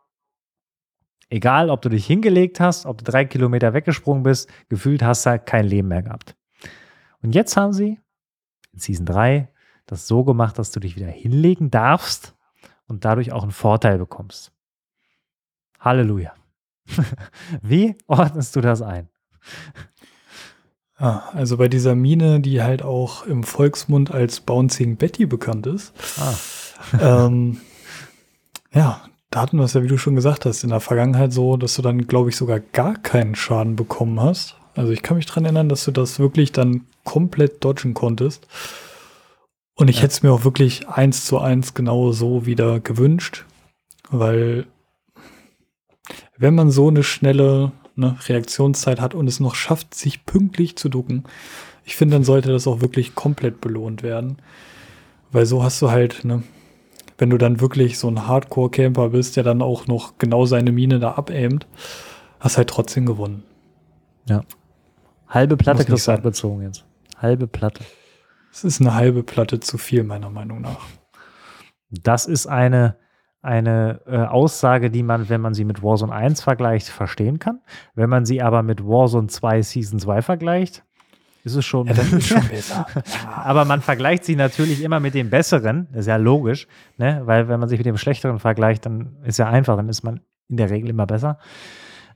[1.31, 5.31] Egal, ob du dich hingelegt hast, ob du drei Kilometer weggesprungen bist, gefühlt hast du
[5.31, 6.37] halt kein Leben mehr gehabt.
[7.23, 7.99] Und jetzt haben sie
[8.73, 9.49] in Season 3
[9.87, 12.37] das so gemacht, dass du dich wieder hinlegen darfst
[12.89, 14.53] und dadurch auch einen Vorteil bekommst.
[15.81, 16.33] Halleluja.
[17.63, 19.09] Wie ordnest du das ein?
[20.97, 25.93] Ah, also bei dieser Mine, die halt auch im Volksmund als Bouncing Betty bekannt ist.
[26.19, 26.35] Ah.
[27.27, 27.61] ähm,
[28.73, 31.57] ja, da hatten wir es ja, wie du schon gesagt hast, in der Vergangenheit so,
[31.57, 34.57] dass du dann, glaube ich, sogar gar keinen Schaden bekommen hast.
[34.75, 38.47] Also ich kann mich daran erinnern, dass du das wirklich dann komplett dodgen konntest.
[39.75, 40.03] Und ich ja.
[40.03, 43.47] hätte es mir auch wirklich eins zu eins genau so wieder gewünscht,
[44.11, 44.67] weil
[46.37, 50.89] wenn man so eine schnelle ne, Reaktionszeit hat und es noch schafft, sich pünktlich zu
[50.89, 51.25] ducken,
[51.85, 54.37] ich finde, dann sollte das auch wirklich komplett belohnt werden.
[55.33, 56.43] Weil so hast du halt, ne,
[57.19, 61.01] wenn du dann wirklich so ein Hardcore-Camper bist, der dann auch noch genau seine Mine
[61.01, 61.67] da abaimt,
[62.41, 63.45] hast halt trotzdem gewonnen.
[64.29, 64.43] Ja.
[65.29, 66.85] Halbe Platte kriegst du abgezogen jetzt.
[67.17, 67.85] Halbe Platte.
[68.53, 70.87] Es ist eine halbe Platte zu viel, meiner Meinung nach.
[71.91, 72.97] Das ist eine,
[73.41, 77.61] eine äh, Aussage, die man, wenn man sie mit Warzone 1 vergleicht, verstehen kann.
[77.95, 80.85] Wenn man sie aber mit Warzone 2 Season 2 vergleicht,
[81.45, 81.87] ist es schon.
[81.87, 82.87] Ja, das ist schon besser.
[83.35, 87.23] aber man vergleicht sie natürlich immer mit dem Besseren, das ist ja logisch, ne?
[87.25, 90.21] weil wenn man sich mit dem Schlechteren vergleicht, dann ist ja einfach, dann ist man
[90.49, 91.39] in der Regel immer besser.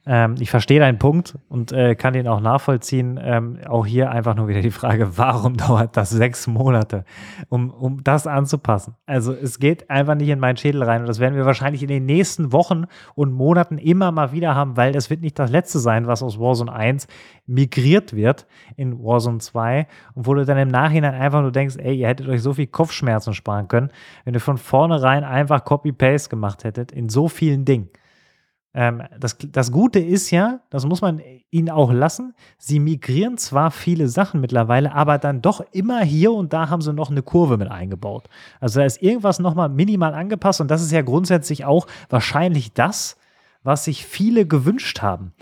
[0.08, 3.18] Ähm, ich verstehe deinen Punkt und äh, kann den auch nachvollziehen.
[3.20, 7.04] Ähm, auch hier einfach nur wieder die Frage, warum dauert das sechs Monate,
[7.48, 8.94] um, um das anzupassen?
[9.04, 11.88] Also es geht einfach nicht in meinen Schädel rein und das werden wir wahrscheinlich in
[11.88, 12.84] den nächsten Wochen
[13.16, 16.38] und Monaten immer mal wieder haben, weil das wird nicht das letzte sein, was aus
[16.38, 17.08] Warzone 1
[17.46, 18.46] migriert wird
[18.76, 22.28] in Warzone 2 und wo du dann im Nachhinein einfach nur denkst, ey, ihr hättet
[22.28, 23.90] euch so viel Kopfschmerzen sparen können,
[24.24, 27.88] wenn ihr von vornherein einfach Copy-Paste gemacht hättet in so vielen Dingen.
[28.76, 33.70] Ähm, das, das Gute ist ja, das muss man ihnen auch lassen, sie migrieren zwar
[33.70, 37.56] viele Sachen mittlerweile, aber dann doch immer hier und da haben sie noch eine Kurve
[37.56, 38.28] mit eingebaut.
[38.60, 43.16] Also da ist irgendwas nochmal minimal angepasst und das ist ja grundsätzlich auch wahrscheinlich das,
[43.62, 45.32] was sich viele gewünscht haben.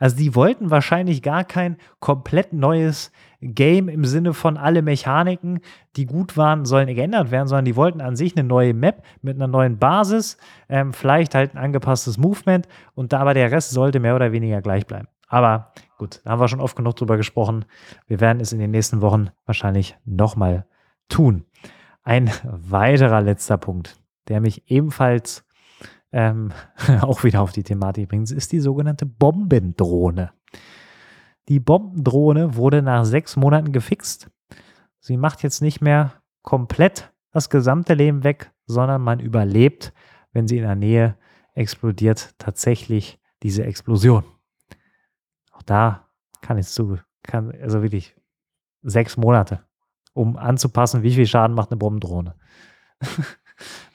[0.00, 5.60] Also die wollten wahrscheinlich gar kein komplett neues Game im Sinne von alle Mechaniken,
[5.96, 9.36] die gut waren, sollen geändert werden, sondern die wollten an sich eine neue Map mit
[9.36, 10.36] einer neuen Basis,
[10.68, 14.60] ähm, vielleicht halt ein angepasstes Movement und da aber der Rest sollte mehr oder weniger
[14.60, 15.08] gleich bleiben.
[15.28, 17.64] Aber gut, da haben wir schon oft genug drüber gesprochen.
[18.06, 20.66] Wir werden es in den nächsten Wochen wahrscheinlich nochmal
[21.08, 21.44] tun.
[22.02, 23.96] Ein weiterer letzter Punkt,
[24.28, 25.46] der mich ebenfalls
[26.12, 26.52] ähm,
[27.00, 30.32] auch wieder auf die Thematik bringt, ist die sogenannte Bombendrohne.
[31.50, 34.30] Die Bombendrohne wurde nach sechs Monaten gefixt.
[35.00, 39.92] Sie macht jetzt nicht mehr komplett das gesamte Leben weg, sondern man überlebt,
[40.32, 41.16] wenn sie in der Nähe
[41.54, 44.22] explodiert, tatsächlich diese Explosion.
[45.50, 46.06] Auch da
[46.40, 48.14] kann ich zu, kann, also wirklich
[48.82, 49.64] sechs Monate,
[50.12, 52.36] um anzupassen, wie viel Schaden macht eine Bombendrohne.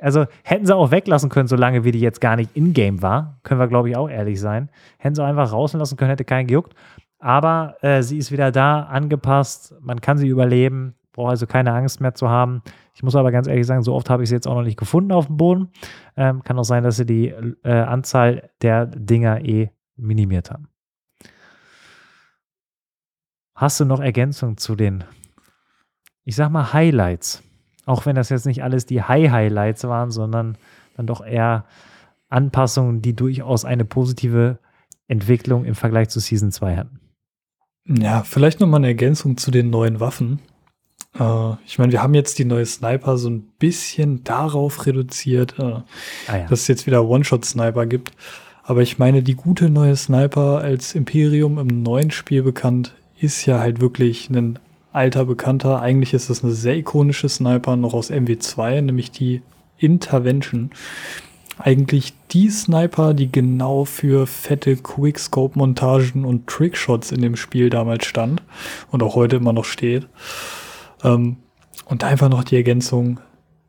[0.00, 3.38] also hätten sie auch weglassen können, solange wie die jetzt gar nicht in-game war.
[3.42, 4.70] Können wir, glaube ich, auch ehrlich sein.
[4.98, 6.74] Hätten sie einfach rauslassen können, hätte keinen gejuckt.
[7.18, 9.74] Aber äh, sie ist wieder da, angepasst.
[9.80, 10.94] Man kann sie überleben.
[11.12, 12.62] Braucht also keine Angst mehr zu haben.
[12.94, 14.78] Ich muss aber ganz ehrlich sagen, so oft habe ich sie jetzt auch noch nicht
[14.78, 15.70] gefunden auf dem Boden.
[16.16, 17.28] Ähm, kann auch sein, dass sie die
[17.64, 20.68] äh, Anzahl der Dinger eh minimiert haben.
[23.56, 25.02] Hast du noch Ergänzungen zu den,
[26.24, 27.42] ich sag mal, Highlights?
[27.88, 30.58] Auch wenn das jetzt nicht alles die High-Highlights waren, sondern
[30.96, 31.64] dann doch eher
[32.28, 34.58] Anpassungen, die durchaus eine positive
[35.06, 37.00] Entwicklung im Vergleich zu Season 2 hatten.
[37.86, 40.40] Ja, vielleicht nochmal eine Ergänzung zu den neuen Waffen.
[41.18, 45.62] Äh, ich meine, wir haben jetzt die neue Sniper so ein bisschen darauf reduziert, äh,
[45.62, 45.84] ah,
[46.28, 46.46] ja.
[46.46, 48.12] dass es jetzt wieder One-Shot-Sniper gibt.
[48.64, 53.60] Aber ich meine, die gute neue Sniper als Imperium im neuen Spiel bekannt, ist ja
[53.60, 54.58] halt wirklich ein
[54.92, 55.80] alter Bekannter.
[55.80, 59.42] Eigentlich ist es eine sehr ikonische Sniper noch aus MW2, nämlich die
[59.78, 60.70] Intervention.
[61.58, 68.42] Eigentlich die Sniper, die genau für fette Quickscope-Montagen und Trickshots in dem Spiel damals stand
[68.90, 70.06] und auch heute immer noch steht.
[71.02, 71.36] Ähm,
[71.86, 73.20] und einfach noch die Ergänzung,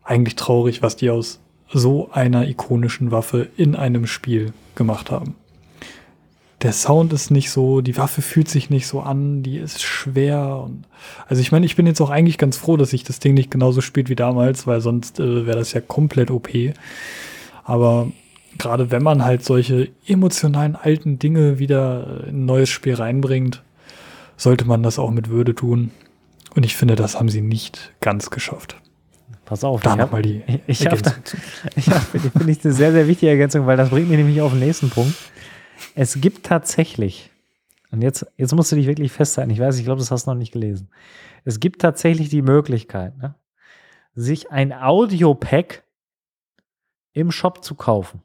[0.04, 1.40] eigentlich traurig, was die aus
[1.72, 5.36] so einer ikonischen Waffe in einem Spiel gemacht haben
[6.62, 10.64] der Sound ist nicht so, die Waffe fühlt sich nicht so an, die ist schwer.
[10.66, 10.84] Und,
[11.28, 13.50] also ich meine, ich bin jetzt auch eigentlich ganz froh, dass sich das Ding nicht
[13.50, 16.50] genauso spielt wie damals, weil sonst äh, wäre das ja komplett OP.
[17.64, 18.12] Aber
[18.58, 23.64] gerade wenn man halt solche emotionalen alten Dinge wieder in ein neues Spiel reinbringt,
[24.36, 25.92] sollte man das auch mit Würde tun.
[26.56, 28.76] Und ich finde, das haben sie nicht ganz geschafft.
[29.46, 30.44] Pass auf, da nochmal die.
[30.68, 31.14] Ich, ich habe da,
[31.76, 34.52] ich hab, finde ich eine sehr, sehr wichtige Ergänzung, weil das bringt mich nämlich auf
[34.52, 35.16] den nächsten Punkt.
[36.02, 37.30] Es gibt tatsächlich,
[37.92, 40.32] und jetzt, jetzt musst du dich wirklich festhalten, ich weiß, ich glaube, das hast du
[40.32, 40.90] noch nicht gelesen.
[41.44, 43.36] Es gibt tatsächlich die Möglichkeit, ne,
[44.14, 45.84] sich ein Audio-Pack
[47.12, 48.22] im Shop zu kaufen,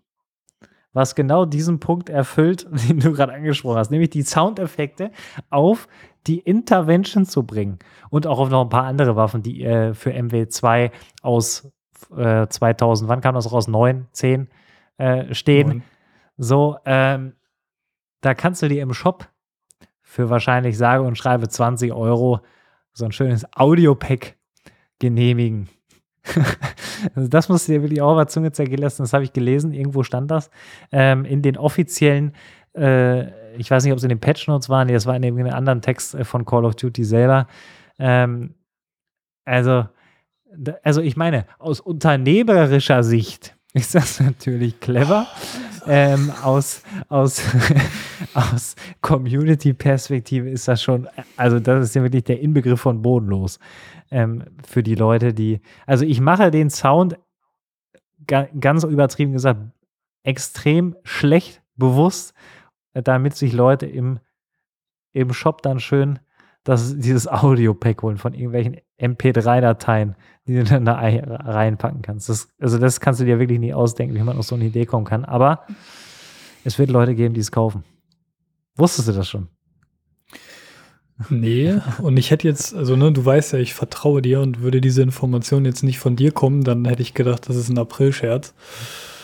[0.93, 5.11] was genau diesen Punkt erfüllt, den du gerade angesprochen hast, nämlich die Soundeffekte
[5.51, 5.89] auf
[6.29, 10.13] die Intervention zu bringen und auch auf noch ein paar andere Waffen, die äh, für
[10.13, 11.73] MW2 aus
[12.17, 13.67] äh, 2000, wann kam das raus?
[13.67, 14.49] 9, 10
[14.99, 15.69] äh, stehen.
[15.69, 15.83] 9.
[16.37, 17.33] So, ähm,
[18.25, 19.29] da kannst du dir im Shop
[20.01, 22.41] für wahrscheinlich sage und schreibe 20 Euro
[22.93, 24.37] so ein schönes Audio-Pack
[24.99, 25.69] genehmigen.
[27.15, 29.03] also das musst du dir wirklich auch auf Zunge zergehen lassen.
[29.03, 30.51] Das habe ich gelesen, irgendwo stand das.
[30.93, 32.33] Ähm, in den offiziellen,
[32.77, 35.25] äh, ich weiß nicht, ob es in den Patch Notes waren, nee, das war in
[35.25, 37.47] einem anderen Text äh, von Call of Duty selber.
[37.99, 38.55] Ähm,
[39.45, 39.87] also,
[40.83, 45.27] also ich meine, aus unternehmerischer Sicht ist das natürlich clever.
[45.87, 47.43] Ähm, aus aus,
[48.35, 53.59] aus Community-Perspektive ist das schon, also das ist ja wirklich der Inbegriff von bodenlos
[54.11, 57.19] ähm, für die Leute, die, also ich mache den Sound
[58.27, 59.61] ga, ganz übertrieben gesagt
[60.23, 62.35] extrem schlecht bewusst,
[62.95, 64.21] damit sich Leute im,
[65.13, 66.19] im Shop dann schön
[66.63, 70.15] das, dieses Audio-Pack holen von irgendwelchen MP3-Dateien,
[70.47, 72.29] die du dann da reinpacken kannst.
[72.29, 74.87] Das, also das kannst du dir wirklich nie ausdenken, wie man auf so eine Idee
[74.87, 75.25] kommen kann.
[75.25, 75.67] Aber
[76.65, 77.85] es wird Leute geben, die es kaufen.
[78.77, 79.49] Wusstest du das schon?
[81.31, 84.81] Nee, und ich hätte jetzt, also ne, du weißt ja, ich vertraue dir und würde
[84.81, 88.53] diese Information jetzt nicht von dir kommen, dann hätte ich gedacht, das ist ein April-Scherz.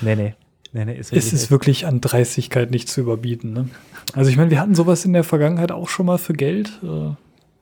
[0.01, 0.35] Nee, nee.
[0.73, 3.53] Nee, nee, ist es ist wirklich an Dreistigkeit nicht zu überbieten.
[3.53, 3.68] Ne?
[4.12, 6.79] Also ich meine, wir hatten sowas in der Vergangenheit auch schon mal für Geld.
[6.85, 7.14] Äh,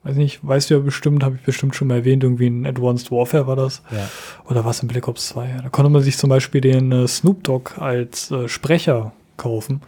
[0.04, 3.10] weiß nicht, weißt du ja bestimmt, habe ich bestimmt schon mal erwähnt, irgendwie in Advanced
[3.10, 3.82] Warfare war das.
[3.90, 4.08] Ja.
[4.48, 5.60] Oder was in Black Ops 2.
[5.62, 9.82] Da konnte man sich zum Beispiel den äh, Snoop Dogg als äh, Sprecher kaufen.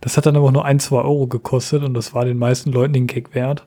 [0.00, 2.92] Das hat dann aber nur ein, zwei Euro gekostet und das war den meisten Leuten
[2.92, 3.66] den Gag wert.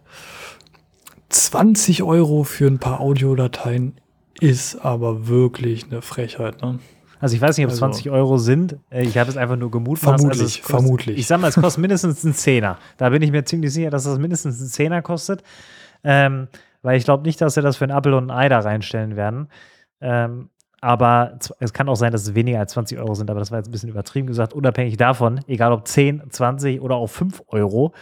[1.30, 3.94] 20 Euro für ein paar Audiodateien
[4.40, 6.80] ist aber wirklich eine Frechheit, ne?
[7.22, 8.78] Also ich weiß nicht, ob es also, 20 Euro sind.
[8.90, 10.20] Äh, ich habe es einfach nur gemutmaßt.
[10.22, 11.18] Vermutlich, also kostet, vermutlich.
[11.20, 12.78] Ich sage mal, es kostet mindestens einen Zehner.
[12.98, 15.44] Da bin ich mir ziemlich sicher, dass das mindestens einen Zehner kostet.
[16.04, 16.48] Ähm,
[16.82, 19.16] weil ich glaube nicht, dass sie das für ein Apple und ein Ei da reinstellen
[19.16, 19.48] werden.
[20.02, 20.50] Ähm,
[20.82, 23.60] aber es kann auch sein, dass es weniger als 20 Euro sind, aber das war
[23.60, 24.54] jetzt ein bisschen übertrieben gesagt.
[24.54, 27.94] Unabhängig davon, egal ob 10, 20 oder auch 5 Euro,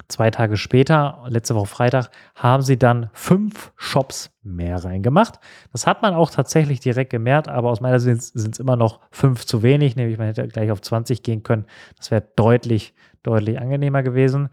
[0.07, 5.41] Zwei Tage später, letzte Woche Freitag, haben sie dann fünf Shops mehr reingemacht.
[5.73, 9.01] Das hat man auch tatsächlich direkt gemerkt, aber aus meiner Sicht sind es immer noch
[9.11, 9.97] fünf zu wenig.
[9.97, 11.67] Nämlich man hätte gleich auf 20 gehen können.
[11.97, 14.49] Das wäre deutlich, deutlich angenehmer gewesen.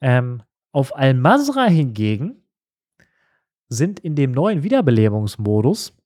[0.00, 2.42] Ähm, auf Al-Mazra hingegen
[3.68, 5.96] sind in dem neuen Wiederbelebungsmodus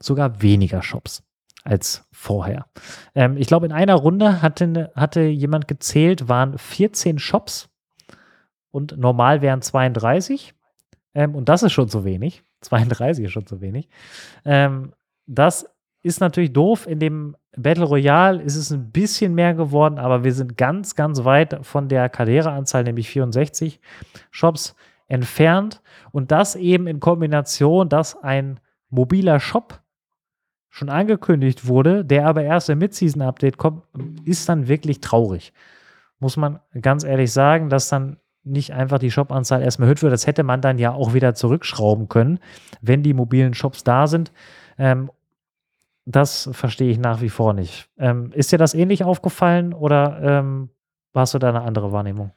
[0.00, 1.22] sogar weniger Shops
[1.62, 2.66] als vorher.
[3.14, 7.70] Ähm, ich glaube, in einer Runde hatte, hatte jemand gezählt, waren 14 Shops
[8.74, 10.52] und normal wären 32.
[11.14, 12.42] Ähm, und das ist schon zu wenig.
[12.60, 13.88] 32 ist schon zu wenig.
[14.44, 14.92] Ähm,
[15.26, 15.70] das
[16.02, 16.88] ist natürlich doof.
[16.88, 21.24] In dem Battle Royale ist es ein bisschen mehr geworden, aber wir sind ganz, ganz
[21.24, 23.80] weit von der Caldera-Anzahl, nämlich 64
[24.32, 24.74] Shops
[25.06, 25.80] entfernt.
[26.10, 28.58] Und das eben in Kombination, dass ein
[28.90, 29.82] mobiler Shop
[30.68, 33.84] schon angekündigt wurde, der aber erst im Mid-Season-Update kommt,
[34.24, 35.52] ist dann wirklich traurig.
[36.18, 40.12] Muss man ganz ehrlich sagen, dass dann nicht einfach die Shop-Anzahl erstmal erhöht wird.
[40.12, 42.38] Das hätte man dann ja auch wieder zurückschrauben können,
[42.80, 44.32] wenn die mobilen Shops da sind.
[44.78, 45.10] Ähm,
[46.06, 47.88] das verstehe ich nach wie vor nicht.
[47.98, 50.68] Ähm, ist dir das ähnlich aufgefallen oder ähm,
[51.14, 52.32] hast du da eine andere Wahrnehmung?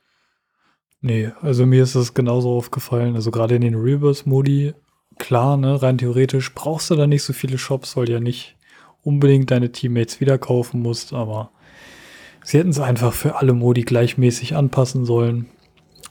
[1.01, 3.15] Nee, also mir ist es genauso aufgefallen.
[3.15, 4.73] Also gerade in den Reverse-Modi,
[5.17, 8.55] klar, ne, rein theoretisch brauchst du da nicht so viele Shops, weil du ja nicht
[9.03, 11.51] unbedingt deine Teammates wieder kaufen musst, aber
[12.43, 15.47] sie hätten es einfach für alle Modi gleichmäßig anpassen sollen.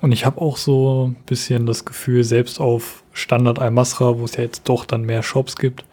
[0.01, 4.36] Und ich habe auch so ein bisschen das Gefühl, selbst auf Standard Al-Masra, wo es
[4.36, 5.84] ja jetzt doch dann mehr Shops gibt,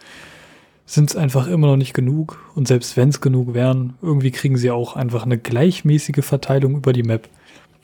[0.85, 2.39] sind es einfach immer noch nicht genug.
[2.55, 6.93] Und selbst wenn es genug wären, irgendwie kriegen sie auch einfach eine gleichmäßige Verteilung über
[6.93, 7.29] die Map.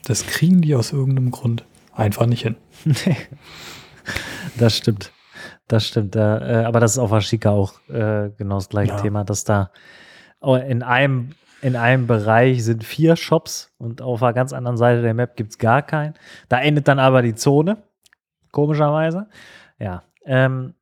[0.05, 2.55] Das kriegen die aus irgendeinem Grund einfach nicht hin.
[4.57, 5.11] das stimmt.
[5.67, 6.15] Das stimmt.
[6.15, 6.19] Äh,
[6.65, 9.01] aber das ist auf Ashika auch äh, genau das gleiche ja.
[9.01, 9.71] Thema, dass da
[10.41, 11.31] in einem,
[11.61, 15.51] in einem Bereich sind vier Shops und auf einer ganz anderen Seite der Map gibt
[15.51, 16.13] es gar keinen.
[16.47, 17.83] Da endet dann aber die Zone,
[18.51, 19.27] komischerweise.
[19.77, 20.03] Ja.
[20.25, 20.73] Ähm,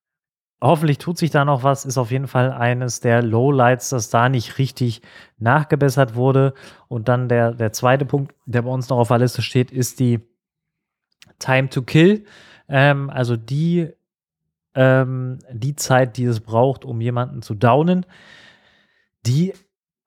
[0.59, 4.27] Hoffentlich tut sich da noch was, ist auf jeden Fall eines der Lowlights, dass da
[4.27, 5.03] nicht richtig
[5.37, 6.55] nachgebessert wurde.
[6.87, 9.99] Und dann der, der zweite Punkt, der bei uns noch auf der Liste steht, ist
[9.99, 10.19] die
[11.37, 12.25] Time to Kill.
[12.67, 13.91] Ähm, also die,
[14.73, 18.07] ähm, die Zeit, die es braucht, um jemanden zu downen.
[19.27, 19.53] Die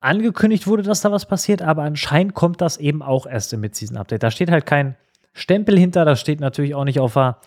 [0.01, 4.23] angekündigt wurde, dass da was passiert, aber anscheinend kommt das eben auch erst im Mid-Season-Update.
[4.23, 4.95] Da steht halt kein
[5.33, 7.37] Stempel hinter, das steht natürlich auch nicht auf der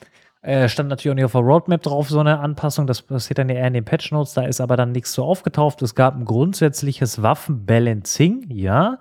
[0.44, 2.86] äh, stand natürlich auch nicht auf der Roadmap drauf, so eine Anpassung.
[2.86, 4.34] Das passiert dann eher in den Patch Notes.
[4.34, 5.80] Da ist aber dann nichts so aufgetaucht.
[5.80, 8.98] Es gab ein grundsätzliches Waffenbalancing, ja.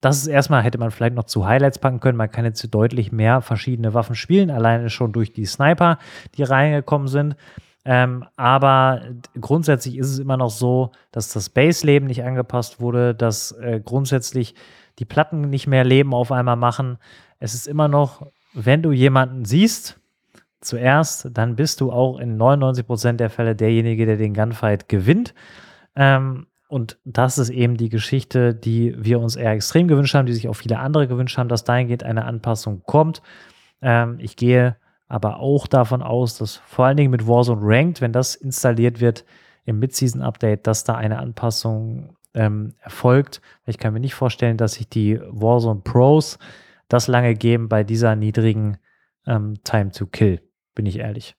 [0.00, 2.16] Das ist erstmal, hätte man vielleicht noch zu Highlights packen können.
[2.16, 5.98] Man kann jetzt deutlich mehr verschiedene Waffen spielen, alleine schon durch die Sniper,
[6.36, 7.36] die reingekommen sind.
[7.88, 9.02] Ähm, aber
[9.40, 14.56] grundsätzlich ist es immer noch so, dass das Base-Leben nicht angepasst wurde, dass äh, grundsätzlich
[14.98, 16.98] die Platten nicht mehr Leben auf einmal machen.
[17.38, 20.00] Es ist immer noch, wenn du jemanden siehst,
[20.60, 25.32] zuerst, dann bist du auch in 99% der Fälle derjenige, der den Gunfight gewinnt.
[25.94, 30.32] Ähm, und das ist eben die Geschichte, die wir uns eher extrem gewünscht haben, die
[30.32, 33.22] sich auch viele andere gewünscht haben, dass dahingehend eine Anpassung kommt.
[33.80, 34.76] Ähm, ich gehe
[35.08, 39.24] aber auch davon aus, dass vor allen Dingen mit Warzone Ranked, wenn das installiert wird
[39.64, 43.40] im Mid-Season-Update, dass da eine Anpassung ähm, erfolgt.
[43.66, 46.38] Ich kann mir nicht vorstellen, dass sich die Warzone Pros
[46.88, 48.78] das lange geben bei dieser niedrigen
[49.26, 50.40] ähm, Time to Kill,
[50.74, 51.34] bin ich ehrlich.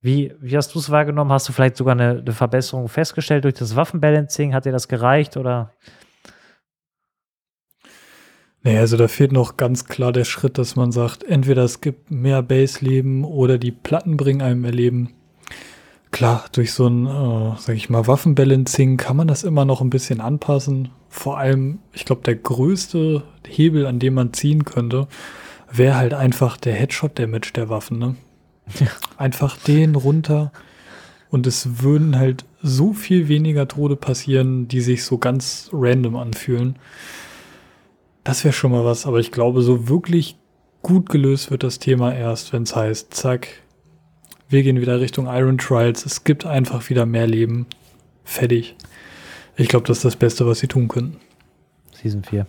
[0.00, 1.30] Wie, wie hast du es wahrgenommen?
[1.30, 4.54] Hast du vielleicht sogar eine, eine Verbesserung festgestellt durch das Waffenbalancing?
[4.54, 5.74] Hat dir das gereicht oder?
[8.62, 12.10] Nee, also da fehlt noch ganz klar der Schritt, dass man sagt, entweder es gibt
[12.10, 15.14] mehr Base-Leben oder die Platten bringen einem mehr Leben.
[16.10, 19.90] Klar, durch so ein, äh, sag ich mal, Waffenbalancing kann man das immer noch ein
[19.90, 20.90] bisschen anpassen.
[21.08, 25.08] Vor allem, ich glaube, der größte Hebel, an dem man ziehen könnte,
[25.72, 28.16] wäre halt einfach der Headshot-Damage der Waffen, ne?
[28.78, 28.88] Ja.
[29.16, 30.52] Einfach den runter
[31.30, 36.76] und es würden halt so viel weniger Tode passieren, die sich so ganz random anfühlen.
[38.24, 40.38] Das wäre schon mal was, aber ich glaube, so wirklich
[40.82, 43.48] gut gelöst wird das Thema erst, wenn es heißt, zack,
[44.48, 47.66] wir gehen wieder Richtung Iron Trials, es gibt einfach wieder mehr Leben.
[48.24, 48.76] Fertig.
[49.56, 51.20] Ich glaube, das ist das Beste, was sie tun können.
[51.92, 52.46] Season 4.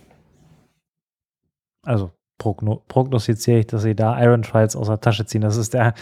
[1.84, 5.42] Also progno prognostiziere ich, dass sie da Iron Trials aus der Tasche ziehen.
[5.42, 5.94] Das ist der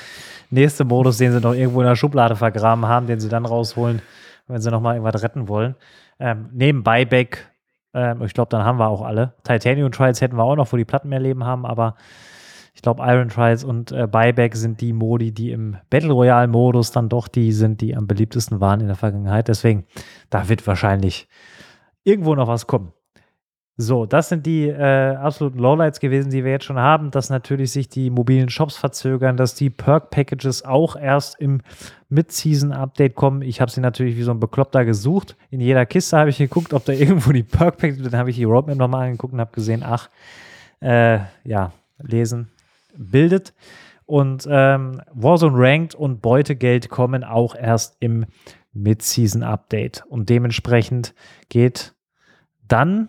[0.50, 4.00] nächste Modus, den sie noch irgendwo in der Schublade vergraben haben, den sie dann rausholen,
[4.46, 5.74] wenn sie nochmal irgendwas retten wollen.
[6.18, 7.49] Ähm, neben Buyback
[7.94, 9.34] ähm, ich glaube, dann haben wir auch alle.
[9.44, 11.96] Titanium Trials hätten wir auch noch, wo die Platten mehr Leben haben, aber
[12.74, 17.08] ich glaube, Iron Trials und äh, Buyback sind die Modi, die im Battle Royale-Modus dann
[17.08, 19.48] doch die sind, die am beliebtesten waren in der Vergangenheit.
[19.48, 19.86] Deswegen,
[20.30, 21.28] da wird wahrscheinlich
[22.04, 22.92] irgendwo noch was kommen.
[23.80, 27.72] So, das sind die äh, absoluten Lowlights gewesen, die wir jetzt schon haben, dass natürlich
[27.72, 31.62] sich die mobilen Shops verzögern, dass die Perk-Packages auch erst im
[32.10, 33.40] Mid-Season-Update kommen.
[33.40, 35.34] Ich habe sie natürlich wie so ein Bekloppter gesucht.
[35.50, 38.44] In jeder Kiste habe ich geguckt, ob da irgendwo die Perk-Packages, dann habe ich die
[38.44, 40.10] Roadmap nochmal angeguckt und habe gesehen, ach,
[40.82, 41.72] äh, ja,
[42.02, 42.50] lesen
[42.98, 43.54] bildet.
[44.04, 48.26] Und ähm, Warzone Ranked und Beutegeld kommen auch erst im
[48.74, 50.04] Mid-Season-Update.
[50.06, 51.14] Und dementsprechend
[51.48, 51.94] geht
[52.68, 53.08] dann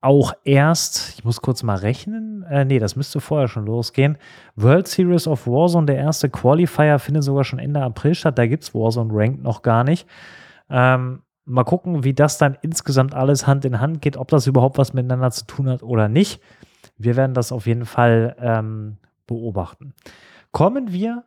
[0.00, 4.16] auch erst, ich muss kurz mal rechnen, äh, nee, das müsste vorher schon losgehen.
[4.54, 8.38] World Series of Warzone, der erste Qualifier, findet sogar schon Ende April statt.
[8.38, 10.06] Da gibt es Warzone Ranked noch gar nicht.
[10.70, 14.78] Ähm, mal gucken, wie das dann insgesamt alles Hand in Hand geht, ob das überhaupt
[14.78, 16.40] was miteinander zu tun hat oder nicht.
[16.96, 19.94] Wir werden das auf jeden Fall ähm, beobachten.
[20.52, 21.24] Kommen wir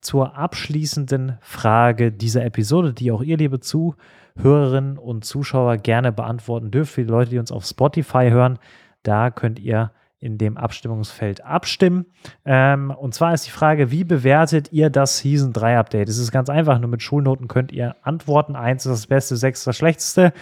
[0.00, 3.96] zur abschließenden Frage dieser Episode, die auch ihr, liebe Zuhörer,
[4.36, 6.92] Hörerinnen und Zuschauer gerne beantworten dürft.
[6.92, 8.58] Für die Leute, die uns auf Spotify hören,
[9.02, 12.06] da könnt ihr in dem Abstimmungsfeld abstimmen.
[12.46, 16.08] Ähm, und zwar ist die Frage, wie bewertet ihr das Season 3 Update?
[16.08, 18.56] Es ist ganz einfach, nur mit Schulnoten könnt ihr antworten.
[18.56, 20.32] Eins ist das Beste, sechs ist das Schlechteste.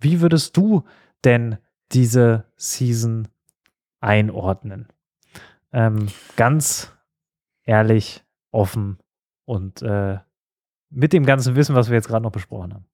[0.00, 0.82] Wie würdest du
[1.24, 1.58] denn
[1.92, 3.28] diese Season
[4.00, 4.88] einordnen?
[5.72, 6.92] Ähm, ganz
[7.62, 8.98] ehrlich, offen
[9.44, 10.18] und äh,
[10.90, 12.86] mit dem ganzen Wissen, was wir jetzt gerade noch besprochen haben.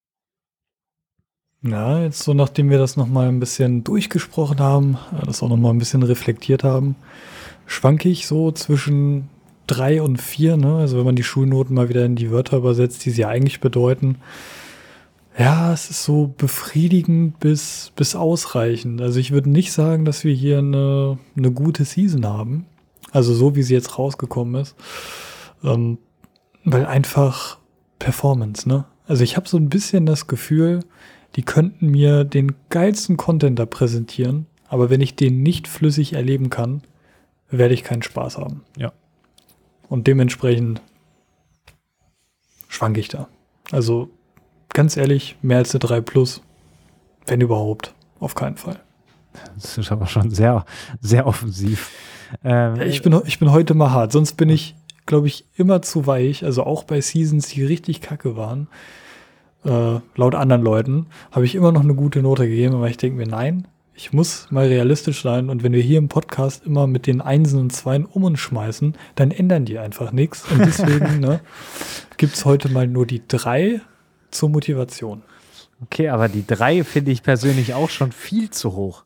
[1.63, 5.73] Ja, jetzt so nachdem wir das nochmal ein bisschen durchgesprochen haben, äh, das auch nochmal
[5.73, 6.95] ein bisschen reflektiert haben,
[7.67, 9.29] schwanke ich so zwischen
[9.67, 10.77] drei und vier, ne?
[10.77, 14.17] Also wenn man die Schulnoten mal wieder in die Wörter übersetzt, die sie eigentlich bedeuten.
[15.39, 19.01] Ja, es ist so befriedigend bis, bis ausreichend.
[19.01, 22.67] Also ich würde nicht sagen, dass wir hier eine, eine gute Season haben.
[23.13, 24.75] Also so, wie sie jetzt rausgekommen ist.
[25.63, 25.99] Ähm,
[26.64, 27.59] weil einfach
[27.99, 28.85] Performance, ne?
[29.07, 30.80] Also ich habe so ein bisschen das Gefühl,
[31.37, 36.50] die könnten mir den geilsten Content da präsentieren, aber wenn ich den nicht flüssig erleben
[36.50, 36.83] kann,
[37.50, 38.64] werde ich keinen Spaß haben.
[38.76, 38.92] Ja.
[39.88, 40.83] Und dementsprechend
[42.68, 43.29] schwanke ich da.
[43.71, 44.11] Also
[44.72, 46.42] ganz ehrlich, mehr als eine 3 Plus,
[47.26, 48.80] wenn überhaupt, auf keinen Fall.
[49.55, 50.64] Das ist aber schon sehr,
[51.00, 51.91] sehr offensiv.
[52.45, 54.75] Ähm, ich, bin, ich bin heute mal hart, sonst bin ich,
[55.07, 56.45] glaube ich, immer zu weich.
[56.45, 58.68] Also auch bei Seasons, die richtig kacke waren
[59.64, 63.18] äh, laut anderen Leuten, habe ich immer noch eine gute Note gegeben, aber ich denke
[63.18, 67.09] mir, nein, ich muss mal realistisch sein und wenn wir hier im Podcast immer mit
[67.09, 70.49] den Einsen und Zweien um uns schmeißen, dann ändern die einfach nichts.
[70.51, 71.41] Und deswegen ne,
[72.17, 73.80] gibt es heute mal nur die drei
[74.30, 75.22] zur Motivation.
[75.83, 79.05] Okay, aber die drei finde ich persönlich auch schon viel zu hoch.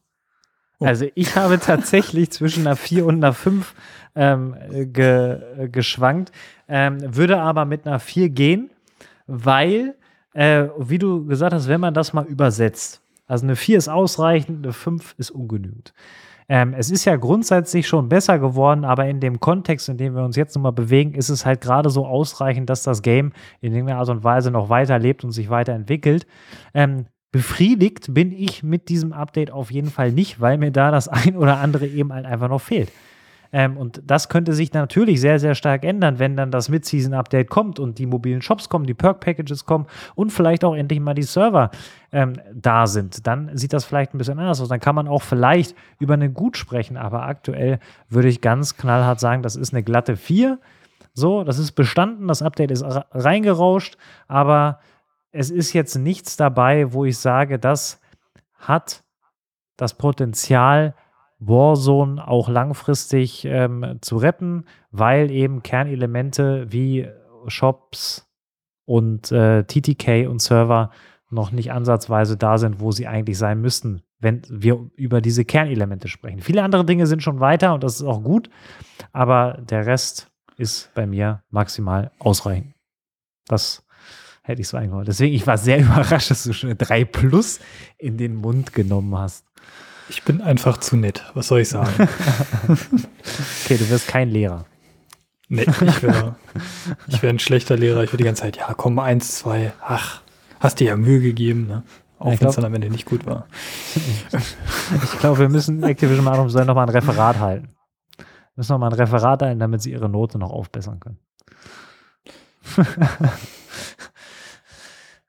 [0.79, 0.85] Oh.
[0.85, 3.75] Also ich habe tatsächlich zwischen einer 4 und einer 5
[4.15, 4.55] ähm,
[4.93, 6.33] ge, geschwankt,
[6.69, 8.71] ähm, würde aber mit einer 4 gehen,
[9.27, 9.95] weil
[10.35, 14.65] äh, wie du gesagt hast, wenn man das mal übersetzt, also eine 4 ist ausreichend,
[14.65, 15.93] eine 5 ist ungenügend.
[16.49, 20.25] Ähm, es ist ja grundsätzlich schon besser geworden, aber in dem Kontext, in dem wir
[20.25, 24.01] uns jetzt nochmal bewegen, ist es halt gerade so ausreichend, dass das Game in irgendeiner
[24.01, 26.27] Art und Weise noch weiterlebt und sich weiterentwickelt.
[26.75, 31.09] Ähm, befriedigt bin ich mit diesem Update auf jeden Fall nicht, weil mir da das
[31.09, 32.91] ein oder andere eben halt einfach noch fehlt.
[33.53, 37.79] Ähm, und das könnte sich natürlich sehr, sehr stark ändern, wenn dann das Mid-Season-Update kommt
[37.79, 41.71] und die mobilen Shops kommen, die Perk-Packages kommen und vielleicht auch endlich mal die Server
[42.13, 43.27] ähm, da sind.
[43.27, 44.69] Dann sieht das vielleicht ein bisschen anders aus.
[44.69, 46.97] Dann kann man auch vielleicht über eine Gut sprechen.
[46.97, 50.59] Aber aktuell würde ich ganz knallhart sagen, das ist eine glatte 4.
[51.15, 53.99] So, das ist bestanden, das Update ist reingerauscht,
[54.29, 54.81] aber
[55.31, 58.01] es ist jetzt nichts dabei, wo ich sage, das
[58.55, 59.03] hat
[59.77, 60.95] das Potenzial,
[61.47, 67.09] Warzone auch langfristig ähm, zu retten, weil eben Kernelemente wie
[67.49, 68.29] Shops
[68.85, 70.91] und äh, TTK und Server
[71.31, 76.09] noch nicht ansatzweise da sind, wo sie eigentlich sein müssten, wenn wir über diese Kernelemente
[76.09, 76.41] sprechen.
[76.41, 78.51] Viele andere Dinge sind schon weiter und das ist auch gut,
[79.13, 82.75] aber der Rest ist bei mir maximal ausreichend.
[83.47, 83.85] Das
[84.43, 85.09] hätte ich so eingebaut.
[85.09, 87.61] Deswegen, ich war sehr überrascht, dass du schon eine 3 Plus
[87.99, 89.47] in den Mund genommen hast.
[90.13, 91.25] Ich bin einfach zu nett.
[91.33, 91.91] Was soll ich sagen?
[92.69, 94.67] okay, du wirst kein Lehrer.
[95.49, 96.37] Nee, ich wäre
[97.07, 98.05] wär ein schlechter Lehrer.
[98.05, 100.21] Ich würde die ganze Zeit, ja, komm, eins, zwei, ach,
[100.61, 101.83] hast dir ja Mühe gegeben, ne?
[102.19, 103.47] Auch wenn es dann am Ende nicht gut war.
[105.03, 107.71] ich glaube, wir müssen Activision Arm soll nochmal ein Referat halten.
[108.19, 108.27] Wir
[108.57, 111.19] müssen nochmal ein Referat halten, damit sie ihre Note noch aufbessern können.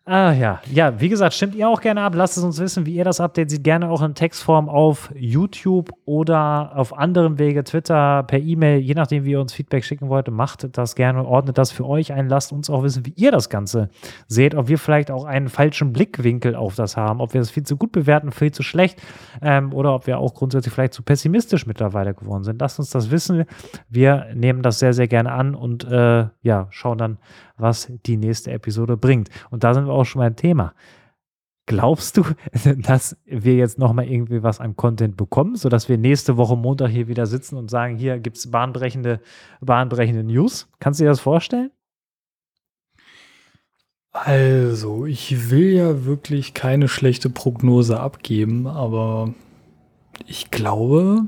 [0.05, 2.13] Ah ja, ja, wie gesagt, stimmt ihr auch gerne ab.
[2.13, 3.63] Lasst es uns wissen, wie ihr das Update seht.
[3.63, 9.23] Gerne auch in Textform auf YouTube oder auf anderem Wege, Twitter, per E-Mail, je nachdem,
[9.23, 10.29] wie ihr uns Feedback schicken wollt.
[10.29, 12.27] Macht das gerne, ordnet das für euch ein.
[12.27, 13.87] Lasst uns auch wissen, wie ihr das Ganze
[14.27, 14.55] seht.
[14.55, 17.21] Ob wir vielleicht auch einen falschen Blickwinkel auf das haben.
[17.21, 19.01] Ob wir es viel zu gut bewerten, viel zu schlecht.
[19.41, 22.59] Ähm, oder ob wir auch grundsätzlich vielleicht zu pessimistisch mittlerweile geworden sind.
[22.59, 23.45] Lasst uns das wissen.
[23.87, 27.19] Wir nehmen das sehr, sehr gerne an und äh, ja, schauen dann,
[27.57, 29.29] was die nächste Episode bringt.
[29.49, 30.73] Und da sind wir auch schon beim Thema.
[31.65, 32.23] Glaubst du,
[32.77, 37.07] dass wir jetzt nochmal irgendwie was an Content bekommen, sodass wir nächste Woche Montag hier
[37.07, 39.21] wieder sitzen und sagen, hier gibt es bahnbrechende,
[39.61, 40.67] bahnbrechende News?
[40.79, 41.71] Kannst du dir das vorstellen?
[44.11, 49.33] Also, ich will ja wirklich keine schlechte Prognose abgeben, aber
[50.27, 51.27] ich glaube,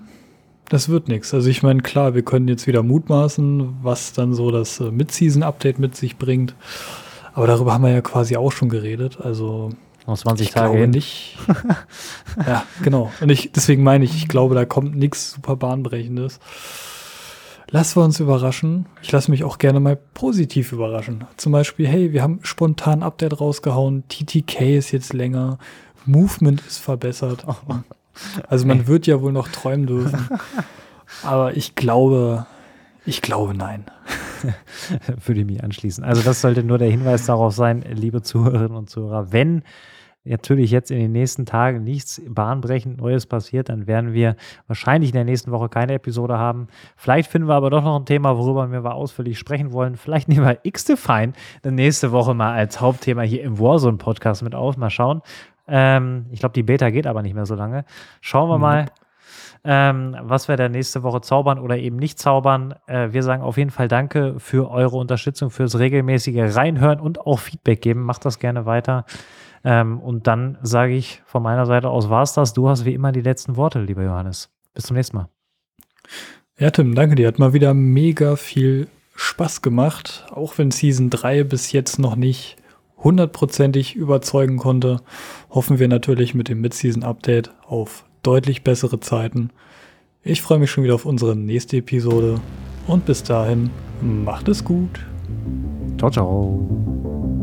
[0.69, 1.33] das wird nichts.
[1.33, 5.79] Also ich meine, klar, wir können jetzt wieder mutmaßen, was dann so das äh, Mid-Season-Update
[5.79, 6.55] mit sich bringt.
[7.33, 9.19] Aber darüber haben wir ja quasi auch schon geredet.
[9.21, 9.71] Also
[10.05, 10.91] aus 20 ich Tage glaube hin.
[10.91, 11.37] nicht.
[12.47, 13.11] ja, genau.
[13.21, 16.39] Und ich, deswegen meine ich, ich glaube, da kommt nichts super bahnbrechendes.
[17.71, 18.85] Lassen wir uns überraschen.
[19.01, 21.25] Ich lasse mich auch gerne mal positiv überraschen.
[21.37, 24.03] Zum Beispiel, hey, wir haben spontan Update rausgehauen.
[24.07, 25.57] TTK ist jetzt länger.
[26.05, 27.45] Movement ist verbessert.
[27.47, 27.75] Oh.
[28.47, 30.29] Also man wird ja wohl noch träumen dürfen.
[31.23, 32.45] Aber ich glaube,
[33.05, 33.85] ich glaube nein.
[35.25, 36.03] Würde ich mich anschließen.
[36.03, 39.63] Also das sollte nur der Hinweis darauf sein, liebe Zuhörerinnen und Zuhörer, wenn
[40.25, 44.35] natürlich jetzt in den nächsten Tagen nichts bahnbrechend Neues passiert, dann werden wir
[44.67, 46.67] wahrscheinlich in der nächsten Woche keine Episode haben.
[46.95, 49.95] Vielleicht finden wir aber doch noch ein Thema, worüber wir mal ausführlich sprechen wollen.
[49.97, 51.33] Vielleicht nehmen wir X-Define
[51.63, 54.77] nächste Woche mal als Hauptthema hier im Warzone-Podcast mit auf.
[54.77, 55.21] Mal schauen.
[55.67, 57.85] Ähm, ich glaube, die Beta geht aber nicht mehr so lange.
[58.21, 58.85] Schauen wir mal,
[59.63, 62.75] ähm, was wir da nächste Woche zaubern oder eben nicht zaubern.
[62.85, 67.39] Äh, wir sagen auf jeden Fall Danke für eure Unterstützung, fürs regelmäßige Reinhören und auch
[67.39, 68.01] Feedback geben.
[68.01, 69.05] Macht das gerne weiter.
[69.63, 72.53] Ähm, und dann sage ich von meiner Seite aus, war es das.
[72.53, 74.51] Du hast wie immer die letzten Worte, lieber Johannes.
[74.75, 75.29] Bis zum nächsten Mal.
[76.59, 77.27] Ja, Tim, danke dir.
[77.27, 82.57] Hat mal wieder mega viel Spaß gemacht, auch wenn Season 3 bis jetzt noch nicht
[83.05, 84.99] hundertprozentig überzeugen konnte,
[85.49, 89.51] hoffen wir natürlich mit dem Mid-Season-Update auf deutlich bessere Zeiten.
[90.23, 92.41] Ich freue mich schon wieder auf unsere nächste Episode
[92.87, 93.69] und bis dahin
[94.01, 94.99] macht es gut.
[95.97, 97.34] Ciao, ciao.